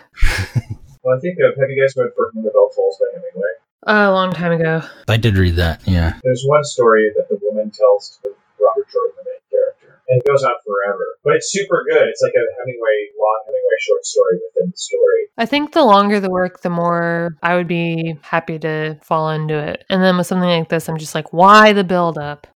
Well, 1.03 1.17
I 1.17 1.21
think 1.21 1.39
of, 1.41 1.57
have 1.59 1.71
you 1.71 1.81
guys 1.81 1.95
read 1.97 2.11
For 2.17 2.31
Whom 2.33 2.45
the 2.45 2.51
Bell 2.51 2.71
Tolls 2.75 2.99
by 3.01 3.07
Hemingway? 3.13 3.53
A 3.87 4.13
long 4.13 4.33
time 4.33 4.53
ago. 4.53 4.83
I 5.09 5.17
did 5.17 5.37
read 5.37 5.57
that. 5.57 5.83
Yeah. 5.87 6.19
There's 6.23 6.45
one 6.47 6.65
story 6.65 7.11
that 7.17 7.29
the 7.29 7.39
woman 7.43 7.71
tells 7.71 8.19
to 8.25 8.31
Robert 8.59 8.89
Jordan, 8.91 9.13
the 9.17 9.25
main 9.29 9.41
character, 9.51 10.01
and 10.09 10.21
it 10.21 10.27
goes 10.27 10.43
on 10.43 10.53
forever. 10.65 11.05
But 11.23 11.37
it's 11.37 11.53
super 11.53 11.85
good. 11.89 12.09
It's 12.09 12.23
like 12.23 12.33
a 12.33 12.45
Hemingway, 12.61 13.13
long 13.19 13.43
Hemingway 13.47 13.77
short 13.81 14.05
story 14.07 14.37
within 14.37 14.71
the 14.71 14.77
story. 14.77 15.29
I 15.37 15.47
think 15.47 15.73
the 15.73 15.85
longer 15.85 16.21
the 16.21 16.31
work, 16.31 16.63
the 16.63 16.71
more 16.71 17.37
I 17.43 17.57
would 17.57 17.69
be 17.69 18.17
happy 18.23 18.59
to 18.61 18.99
fall 19.03 19.31
into 19.31 19.59
it. 19.59 19.85
And 19.91 20.03
then 20.03 20.17
with 20.17 20.27
something 20.27 20.49
like 20.49 20.69
this, 20.69 20.89
I'm 20.89 20.99
just 20.99 21.15
like, 21.15 21.33
why 21.33 21.73
the 21.73 21.85
build 21.85 22.17
up? 22.17 22.47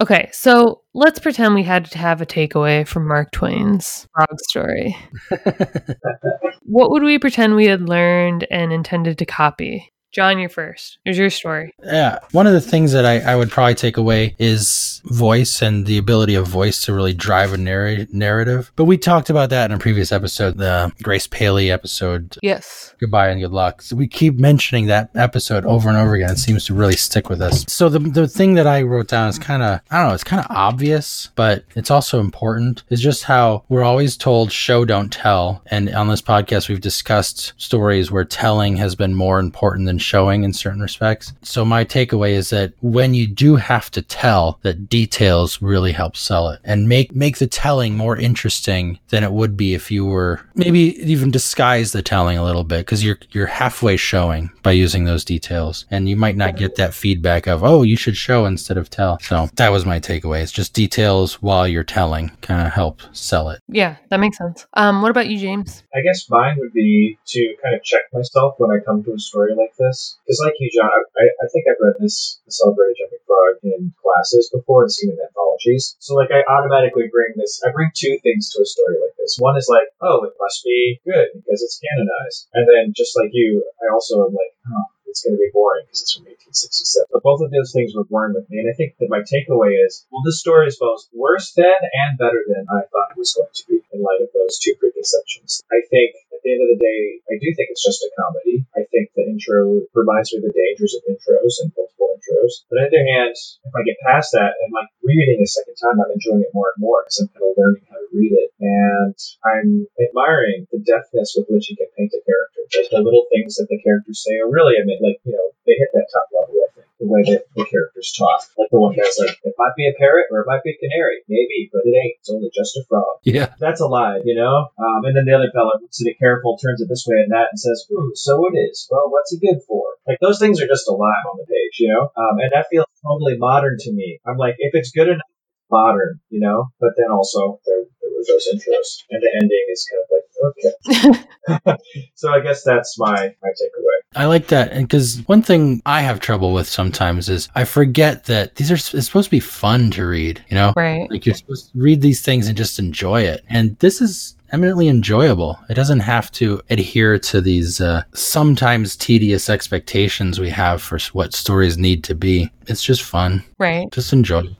Okay, 0.00 0.28
so 0.32 0.82
let's 0.94 1.18
pretend 1.18 1.54
we 1.54 1.64
had 1.64 1.86
to 1.86 1.98
have 1.98 2.20
a 2.20 2.26
takeaway 2.26 2.86
from 2.86 3.08
Mark 3.08 3.32
Twain's 3.32 4.06
frog 4.14 4.38
story. 4.48 4.96
what 6.62 6.90
would 6.90 7.02
we 7.02 7.18
pretend 7.18 7.56
we 7.56 7.66
had 7.66 7.88
learned 7.88 8.46
and 8.48 8.72
intended 8.72 9.18
to 9.18 9.26
copy? 9.26 9.92
John, 10.10 10.38
you're 10.38 10.48
first. 10.48 10.98
Here's 11.04 11.18
your 11.18 11.28
story. 11.30 11.74
Yeah. 11.84 12.18
One 12.32 12.46
of 12.46 12.54
the 12.54 12.60
things 12.62 12.92
that 12.92 13.04
I, 13.04 13.20
I 13.20 13.36
would 13.36 13.50
probably 13.50 13.74
take 13.74 13.96
away 13.98 14.34
is 14.38 15.02
voice 15.04 15.60
and 15.62 15.84
the 15.84 15.98
ability 15.98 16.34
of 16.34 16.46
voice 16.48 16.82
to 16.84 16.94
really 16.94 17.12
drive 17.12 17.52
a 17.52 17.58
narr- 17.58 18.06
narrative. 18.10 18.72
But 18.76 18.84
we 18.84 18.96
talked 18.96 19.28
about 19.28 19.50
that 19.50 19.70
in 19.70 19.76
a 19.76 19.78
previous 19.78 20.10
episode, 20.10 20.56
the 20.56 20.92
Grace 21.02 21.26
Paley 21.26 21.70
episode, 21.70 22.36
Yes. 22.42 22.94
Goodbye 22.98 23.28
and 23.28 23.40
Good 23.40 23.52
Luck. 23.52 23.82
So 23.82 23.96
we 23.96 24.08
keep 24.08 24.38
mentioning 24.38 24.86
that 24.86 25.10
episode 25.14 25.64
over 25.66 25.88
and 25.88 25.98
over 25.98 26.14
again. 26.14 26.30
It 26.30 26.38
seems 26.38 26.64
to 26.66 26.74
really 26.74 26.96
stick 26.96 27.28
with 27.28 27.40
us. 27.42 27.64
So 27.68 27.88
the, 27.88 27.98
the 27.98 28.26
thing 28.26 28.54
that 28.54 28.66
I 28.66 28.82
wrote 28.82 29.08
down 29.08 29.28
is 29.28 29.38
kind 29.38 29.62
of, 29.62 29.80
I 29.90 29.98
don't 29.98 30.08
know, 30.08 30.14
it's 30.14 30.24
kind 30.24 30.40
of 30.44 30.50
obvious, 30.50 31.28
but 31.36 31.64
it's 31.76 31.90
also 31.90 32.18
important, 32.18 32.82
is 32.88 33.00
just 33.00 33.24
how 33.24 33.64
we're 33.68 33.84
always 33.84 34.16
told 34.16 34.50
show, 34.52 34.84
don't 34.84 35.12
tell. 35.12 35.62
And 35.66 35.94
on 35.94 36.08
this 36.08 36.22
podcast, 36.22 36.68
we've 36.68 36.80
discussed 36.80 37.52
stories 37.56 38.10
where 38.10 38.24
telling 38.24 38.78
has 38.78 38.94
been 38.94 39.14
more 39.14 39.38
important 39.38 39.86
than 39.86 39.97
than 39.98 40.04
showing 40.04 40.44
in 40.44 40.52
certain 40.52 40.80
respects. 40.80 41.32
So 41.42 41.64
my 41.64 41.84
takeaway 41.84 42.30
is 42.30 42.50
that 42.50 42.72
when 42.80 43.14
you 43.14 43.26
do 43.26 43.56
have 43.56 43.90
to 43.90 44.02
tell, 44.02 44.58
that 44.62 44.88
details 44.88 45.60
really 45.60 45.92
help 45.92 46.16
sell 46.16 46.50
it 46.50 46.60
and 46.64 46.88
make 46.88 47.14
make 47.14 47.38
the 47.38 47.46
telling 47.46 47.96
more 47.96 48.16
interesting 48.16 48.98
than 49.08 49.24
it 49.24 49.32
would 49.32 49.56
be 49.56 49.74
if 49.74 49.90
you 49.90 50.06
were 50.06 50.40
maybe 50.54 50.96
even 51.10 51.30
disguise 51.30 51.92
the 51.92 52.02
telling 52.02 52.38
a 52.38 52.44
little 52.44 52.64
bit 52.64 52.80
because 52.80 53.04
you're 53.04 53.18
you're 53.32 53.46
halfway 53.46 53.96
showing 53.96 54.50
by 54.62 54.72
using 54.72 55.04
those 55.04 55.24
details 55.24 55.86
and 55.90 56.08
you 56.08 56.16
might 56.16 56.36
not 56.36 56.56
get 56.56 56.76
that 56.76 56.94
feedback 56.94 57.46
of 57.46 57.64
oh 57.64 57.82
you 57.82 57.96
should 57.96 58.16
show 58.16 58.44
instead 58.44 58.78
of 58.78 58.88
tell. 58.88 59.18
So 59.20 59.48
that 59.56 59.70
was 59.70 59.84
my 59.84 59.98
takeaway. 59.98 60.42
It's 60.42 60.52
just 60.52 60.74
details 60.74 61.42
while 61.42 61.66
you're 61.66 61.84
telling 61.84 62.30
kind 62.40 62.66
of 62.66 62.72
help 62.72 63.02
sell 63.12 63.50
it. 63.50 63.60
Yeah, 63.68 63.96
that 64.10 64.20
makes 64.20 64.38
sense. 64.38 64.66
Um, 64.74 65.02
what 65.02 65.10
about 65.10 65.28
you, 65.28 65.38
James? 65.38 65.82
I 65.94 66.00
guess 66.02 66.28
mine 66.30 66.56
would 66.58 66.72
be 66.72 67.18
to 67.26 67.40
kind 67.62 67.74
of 67.74 67.82
check 67.82 68.02
myself 68.12 68.54
when 68.58 68.70
I 68.70 68.84
come 68.84 69.02
to 69.04 69.12
a 69.12 69.18
story 69.18 69.54
like 69.54 69.74
this. 69.78 69.87
Because, 69.88 70.42
like 70.44 70.58
you, 70.60 70.68
John, 70.74 70.90
I, 71.16 71.24
I 71.40 71.46
think 71.48 71.64
I've 71.68 71.80
read 71.80 71.96
this, 72.00 72.40
The 72.44 72.52
Celebrated 72.52 72.98
Jumping 73.00 73.24
Frog, 73.24 73.62
in 73.62 73.94
classes 74.00 74.50
before 74.52 74.84
and 74.84 74.92
seen 74.92 75.10
it 75.10 75.18
in 75.18 75.24
anthologies. 75.24 75.96
So, 75.98 76.14
like, 76.14 76.30
I 76.30 76.44
automatically 76.44 77.08
bring 77.08 77.36
this, 77.36 77.62
I 77.64 77.72
bring 77.72 77.90
two 77.94 78.18
things 78.22 78.50
to 78.52 78.62
a 78.62 78.66
story 78.66 78.96
like 79.00 79.16
this. 79.18 79.36
One 79.38 79.56
is 79.56 79.68
like, 79.68 79.88
oh, 80.00 80.24
it 80.24 80.34
must 80.40 80.64
be 80.64 81.00
good 81.04 81.28
because 81.34 81.62
it's 81.62 81.80
canonized. 81.80 82.48
And 82.54 82.66
then, 82.68 82.92
just 82.96 83.16
like 83.16 83.30
you, 83.32 83.64
I 83.80 83.92
also 83.92 84.26
am 84.26 84.32
like, 84.34 84.52
oh, 84.68 84.88
it's 85.08 85.24
going 85.24 85.34
to 85.34 85.40
be 85.40 85.50
boring 85.52 85.88
because 85.88 86.04
it's 86.04 86.14
from 86.14 86.28
1867. 86.28 87.10
But 87.10 87.26
both 87.26 87.40
of 87.40 87.50
those 87.50 87.72
things 87.72 87.96
were 87.96 88.06
born 88.06 88.36
with 88.36 88.46
me, 88.52 88.60
and 88.60 88.70
I 88.70 88.76
think 88.76 88.94
that 89.00 89.10
my 89.10 89.24
takeaway 89.24 89.74
is, 89.80 90.06
well, 90.12 90.22
this 90.22 90.38
story 90.38 90.68
is 90.68 90.78
both 90.78 91.08
worse 91.10 91.52
than 91.56 91.66
and 91.66 92.20
better 92.20 92.38
than 92.46 92.68
I 92.70 92.86
thought 92.86 93.16
it 93.16 93.18
was 93.18 93.34
going 93.34 93.50
to 93.50 93.64
be 93.66 93.80
in 93.90 94.04
light 94.04 94.22
of 94.22 94.30
those 94.30 94.60
two 94.60 94.76
preconceptions. 94.78 95.64
I 95.72 95.82
think 95.90 96.14
at 96.38 96.46
the 96.46 96.54
end 96.54 96.62
of 96.62 96.70
the 96.70 96.78
day, 96.78 97.18
I 97.26 97.34
do 97.42 97.50
think 97.50 97.74
it's 97.74 97.82
just 97.82 98.06
a 98.06 98.14
comedy. 98.14 98.62
I 98.78 98.86
think 98.94 99.10
the 99.18 99.26
intro 99.26 99.82
reminds 99.90 100.30
me 100.30 100.38
of 100.38 100.46
the 100.46 100.54
dangers 100.54 100.94
of 100.94 101.02
intros 101.10 101.58
and 101.58 101.74
multiple 101.74 102.14
intros. 102.14 102.62
But 102.70 102.78
on 102.78 102.86
the 102.86 102.94
other 102.94 103.06
hand, 103.10 103.34
if 103.34 103.74
I 103.74 103.82
get 103.82 103.98
past 104.06 104.38
that 104.38 104.54
and 104.62 104.70
like 104.70 104.86
reading 105.02 105.42
a 105.42 105.50
second 105.50 105.74
time, 105.74 105.98
I'm 105.98 106.14
enjoying 106.14 106.46
it 106.46 106.54
more 106.54 106.70
and 106.70 106.78
more 106.78 107.02
because 107.02 107.26
I'm 107.26 107.34
kind 107.34 107.50
of 107.50 107.58
learning 107.58 107.82
how 107.90 107.98
to 107.98 108.08
read 108.14 108.38
it, 108.38 108.54
and 108.62 109.18
I'm 109.42 109.90
admiring 109.98 110.70
the 110.70 110.78
deftness 110.78 111.34
with 111.34 111.50
which 111.50 111.66
he 111.66 111.74
can 111.74 111.90
paint 111.98 112.14
a 112.14 112.22
character. 112.22 112.62
Like 112.70 112.90
the 112.94 113.02
little 113.02 113.26
things 113.34 113.58
that 113.58 113.66
the 113.66 113.82
characters 113.82 114.22
say 114.22 114.38
are 114.38 114.46
really, 114.46 114.78
I 114.78 114.86
mean, 114.86 115.02
like 115.02 115.18
you 115.26 115.34
know, 115.34 115.50
they 115.66 115.74
hit 115.74 115.90
that 115.90 116.06
top 116.14 116.30
level. 116.30 116.54
I 116.62 116.77
the 116.98 117.06
way 117.06 117.22
that 117.30 117.46
the 117.54 117.64
characters 117.64 118.14
talk. 118.16 118.42
Like 118.58 118.70
the 118.70 118.80
one 118.80 118.94
guy's 118.94 119.14
like, 119.18 119.38
it 119.42 119.54
might 119.56 119.74
be 119.78 119.86
a 119.86 119.94
parrot 119.94 120.26
or 120.30 120.42
it 120.42 120.50
might 120.50 120.62
be 120.66 120.74
a 120.74 120.78
canary, 120.82 121.22
maybe, 121.30 121.70
but 121.72 121.86
it 121.86 121.94
ain't. 121.94 122.18
It's 122.20 122.30
only 122.30 122.50
just 122.50 122.76
a 122.76 122.84
frog. 122.88 123.22
Yeah. 123.22 123.54
That's 123.60 123.80
alive, 123.80 124.22
you 124.24 124.34
know. 124.34 124.68
Um, 124.78 125.06
and 125.06 125.14
then 125.16 125.24
the 125.24 125.34
other 125.34 125.50
fella 125.54 125.78
looks 125.78 126.02
at 126.02 126.10
it 126.10 126.18
careful, 126.18 126.58
turns 126.58 126.82
it 126.82 126.90
this 126.90 127.06
way 127.06 127.22
and 127.22 127.30
that, 127.32 127.54
and 127.54 127.58
says, 127.58 127.86
"Hmm, 127.86 128.10
so 128.14 128.46
it 128.50 128.58
is. 128.58 128.88
Well, 128.90 129.10
what's 129.10 129.30
he 129.30 129.38
good 129.38 129.62
for?" 129.66 129.94
Like 130.06 130.18
those 130.20 130.38
things 130.38 130.60
are 130.60 130.66
just 130.66 130.88
alive 130.88 131.24
on 131.30 131.38
the 131.38 131.46
page, 131.46 131.78
you 131.78 131.88
know. 131.94 132.10
Um, 132.16 132.38
and 132.42 132.50
that 132.52 132.66
feels 132.70 132.86
totally 133.02 133.38
modern 133.38 133.76
to 133.78 133.92
me. 133.92 134.18
I'm 134.26 134.36
like, 134.36 134.56
if 134.58 134.74
it's 134.74 134.90
good 134.90 135.08
enough, 135.08 135.32
modern, 135.70 136.20
you 136.30 136.40
know. 136.40 136.68
But 136.80 136.90
then 136.96 137.10
also 137.10 137.60
there 137.66 137.84
there 138.00 138.10
were 138.10 138.24
those 138.26 138.48
intros, 138.52 139.04
and 139.10 139.22
the 139.22 139.30
ending 139.40 139.66
is 139.70 139.88
kind 139.90 140.02
of 140.02 140.08
like 140.12 141.24
okay. 141.64 141.78
so 142.14 142.30
I 142.32 142.40
guess 142.40 142.62
that's 142.64 142.98
my 142.98 143.34
my 143.42 143.48
takeaway. 143.48 143.98
I 144.16 144.24
like 144.24 144.48
that 144.48 144.72
and 144.72 144.88
because 144.88 145.18
one 145.26 145.42
thing 145.42 145.82
I 145.84 146.00
have 146.00 146.18
trouble 146.18 146.52
with 146.54 146.66
sometimes 146.66 147.28
is 147.28 147.48
I 147.54 147.64
forget 147.64 148.24
that 148.24 148.54
these 148.56 148.70
are 148.70 148.74
it's 148.74 149.06
supposed 149.06 149.26
to 149.26 149.30
be 149.30 149.40
fun 149.40 149.90
to 149.92 150.06
read. 150.06 150.42
You 150.48 150.54
know, 150.56 150.72
Right. 150.76 151.10
like 151.10 151.26
you're 151.26 151.34
supposed 151.34 151.72
to 151.72 151.78
read 151.78 152.00
these 152.00 152.22
things 152.22 152.48
and 152.48 152.56
just 152.56 152.78
enjoy 152.78 153.22
it. 153.22 153.44
And 153.50 153.78
this 153.80 154.00
is 154.00 154.34
eminently 154.52 154.88
enjoyable. 154.88 155.58
It 155.68 155.74
doesn't 155.74 156.00
have 156.00 156.30
to 156.32 156.60
adhere 156.70 157.18
to 157.18 157.40
these 157.40 157.80
uh, 157.80 158.02
sometimes 158.14 158.96
tedious 158.96 159.48
expectations 159.50 160.38
we 160.38 160.50
have 160.50 160.82
for 160.82 160.98
what 161.12 161.34
stories 161.34 161.78
need 161.78 162.04
to 162.04 162.14
be. 162.14 162.50
It's 162.66 162.82
just 162.82 163.02
fun. 163.02 163.44
Right. 163.58 163.90
Just 163.92 164.12
enjoy. 164.12 164.44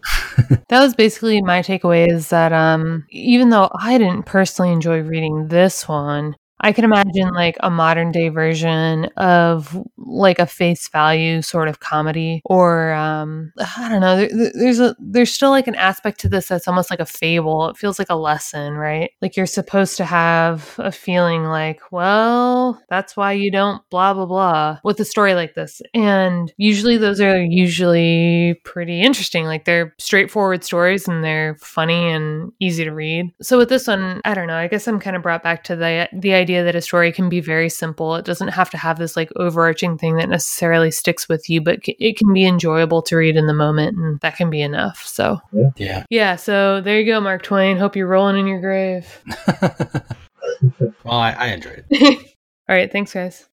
That 0.69 0.83
was 0.83 0.95
basically 0.95 1.41
my 1.43 1.63
takeaway 1.63 2.09
is 2.09 2.29
that 2.29 2.53
um 2.53 3.07
even 3.11 3.49
though 3.51 3.71
I 3.81 3.99
didn't 3.99 4.25
personally 4.25 4.71
enjoy 4.73 5.01
reading 5.01 5.49
this 5.49 5.89
one, 5.89 6.37
I 6.61 6.73
can 6.73 6.85
imagine 6.85 7.29
like 7.35 7.57
a 7.61 7.71
modern 7.71 8.11
day 8.13 8.29
version 8.31 9.05
of 9.17 9.77
like 9.97 10.39
a 10.39 10.47
face 10.47 10.89
value 10.89 11.43
sort 11.43 11.69
of 11.69 11.81
comedy 11.81 12.43
or 12.45 12.93
um 12.95 13.53
I 13.77 13.89
don't 13.89 14.01
know 14.01 14.17
there, 14.17 14.29
there- 14.29 14.53
there's 14.55 14.81
a 14.81 14.97
there's 14.99 15.33
still 15.33 15.51
like 15.51 15.69
an 15.69 15.75
aspect 15.77 16.21
to 16.21 16.29
this 16.29 16.49
that's 16.49 16.67
almost 16.69 16.91
like 16.91 17.01
a 17.01 17.07
fable. 17.07 17.69
It 17.69 17.77
feels 17.77 17.99
like 17.99 18.11
a 18.11 18.15
lesson, 18.17 18.75
right? 18.75 19.11
Like 19.23 19.37
you're 19.37 19.47
supposed 19.47 19.97
to 19.99 20.05
have 20.05 20.75
a 20.79 20.91
feeling 20.91 21.45
like, 21.45 21.81
well, 21.93 22.83
that's 22.89 23.17
why 23.17 23.33
you 23.33 23.51
don't 23.51 23.83
blah 23.91 24.15
blah 24.15 24.27
blah 24.27 24.79
with 24.85 24.99
a 25.01 25.05
story 25.05 25.35
like 25.35 25.55
this. 25.55 25.81
And 25.95 26.53
usually 26.57 26.97
those 26.97 27.21
are 27.21 27.41
usually 27.43 28.61
pretty 28.65 29.01
interesting. 29.03 29.45
Like 29.45 29.65
they're 29.65 29.95
straightforward 29.99 30.65
stories 30.65 31.07
and 31.09 31.23
they're 31.23 31.57
funny 31.61 32.09
and 32.11 32.53
easy 32.61 32.85
to 32.85 32.91
read. 32.93 33.27
So 33.43 33.59
with 33.59 33.69
this 33.69 33.87
one, 33.87 34.21
I 34.25 34.35
don't 34.35 34.47
know. 34.47 34.57
I 34.57 34.69
guess 34.69 34.89
I'm 34.89 34.99
kind 35.01 35.17
of 35.17 35.23
brought 35.23 35.43
back 35.43 35.65
to 35.65 35.77
the 35.77 36.09
the 36.13 36.33
idea 36.35 36.48
that 36.57 36.75
a 36.75 36.81
story 36.81 37.13
can 37.13 37.29
be 37.29 37.41
very 37.41 37.69
simple. 37.69 38.17
It 38.17 38.25
doesn't 38.25 38.49
have 38.49 38.71
to 38.71 38.77
have 38.77 38.99
this 38.99 39.17
like 39.17 39.31
overarching 39.37 39.99
thing 39.99 40.17
that 40.17 40.29
necessarily 40.29 40.91
sticks 40.91 41.29
with 41.29 41.49
you, 41.51 41.61
but 41.61 41.85
c- 41.85 41.97
it 42.01 42.17
can 42.17 42.33
be 42.33 42.45
enjoyable 42.47 43.03
to 43.03 43.17
read 43.17 43.37
in 43.37 43.47
the 43.47 43.55
moment 43.55 43.97
and 43.97 44.19
that 44.21 44.37
can 44.37 44.51
be 44.51 44.61
enough. 44.63 45.05
So, 45.07 45.39
Yeah. 45.77 46.05
yeah, 46.11 46.37
so 46.37 46.81
there 46.81 46.99
you 46.99 47.07
go, 47.07 47.21
Mark 47.21 47.43
Twain. 47.43 47.77
Hope 47.77 47.95
you're 47.97 48.07
rolling 48.09 48.39
in 48.39 48.47
your 48.47 48.61
grave. 48.61 49.07
well, 51.05 51.19
I, 51.19 51.33
I 51.33 51.47
enjoyed 51.49 51.85
it. 51.91 52.35
All 52.69 52.77
right, 52.77 52.91
thanks 52.91 53.13
guys. 53.15 53.47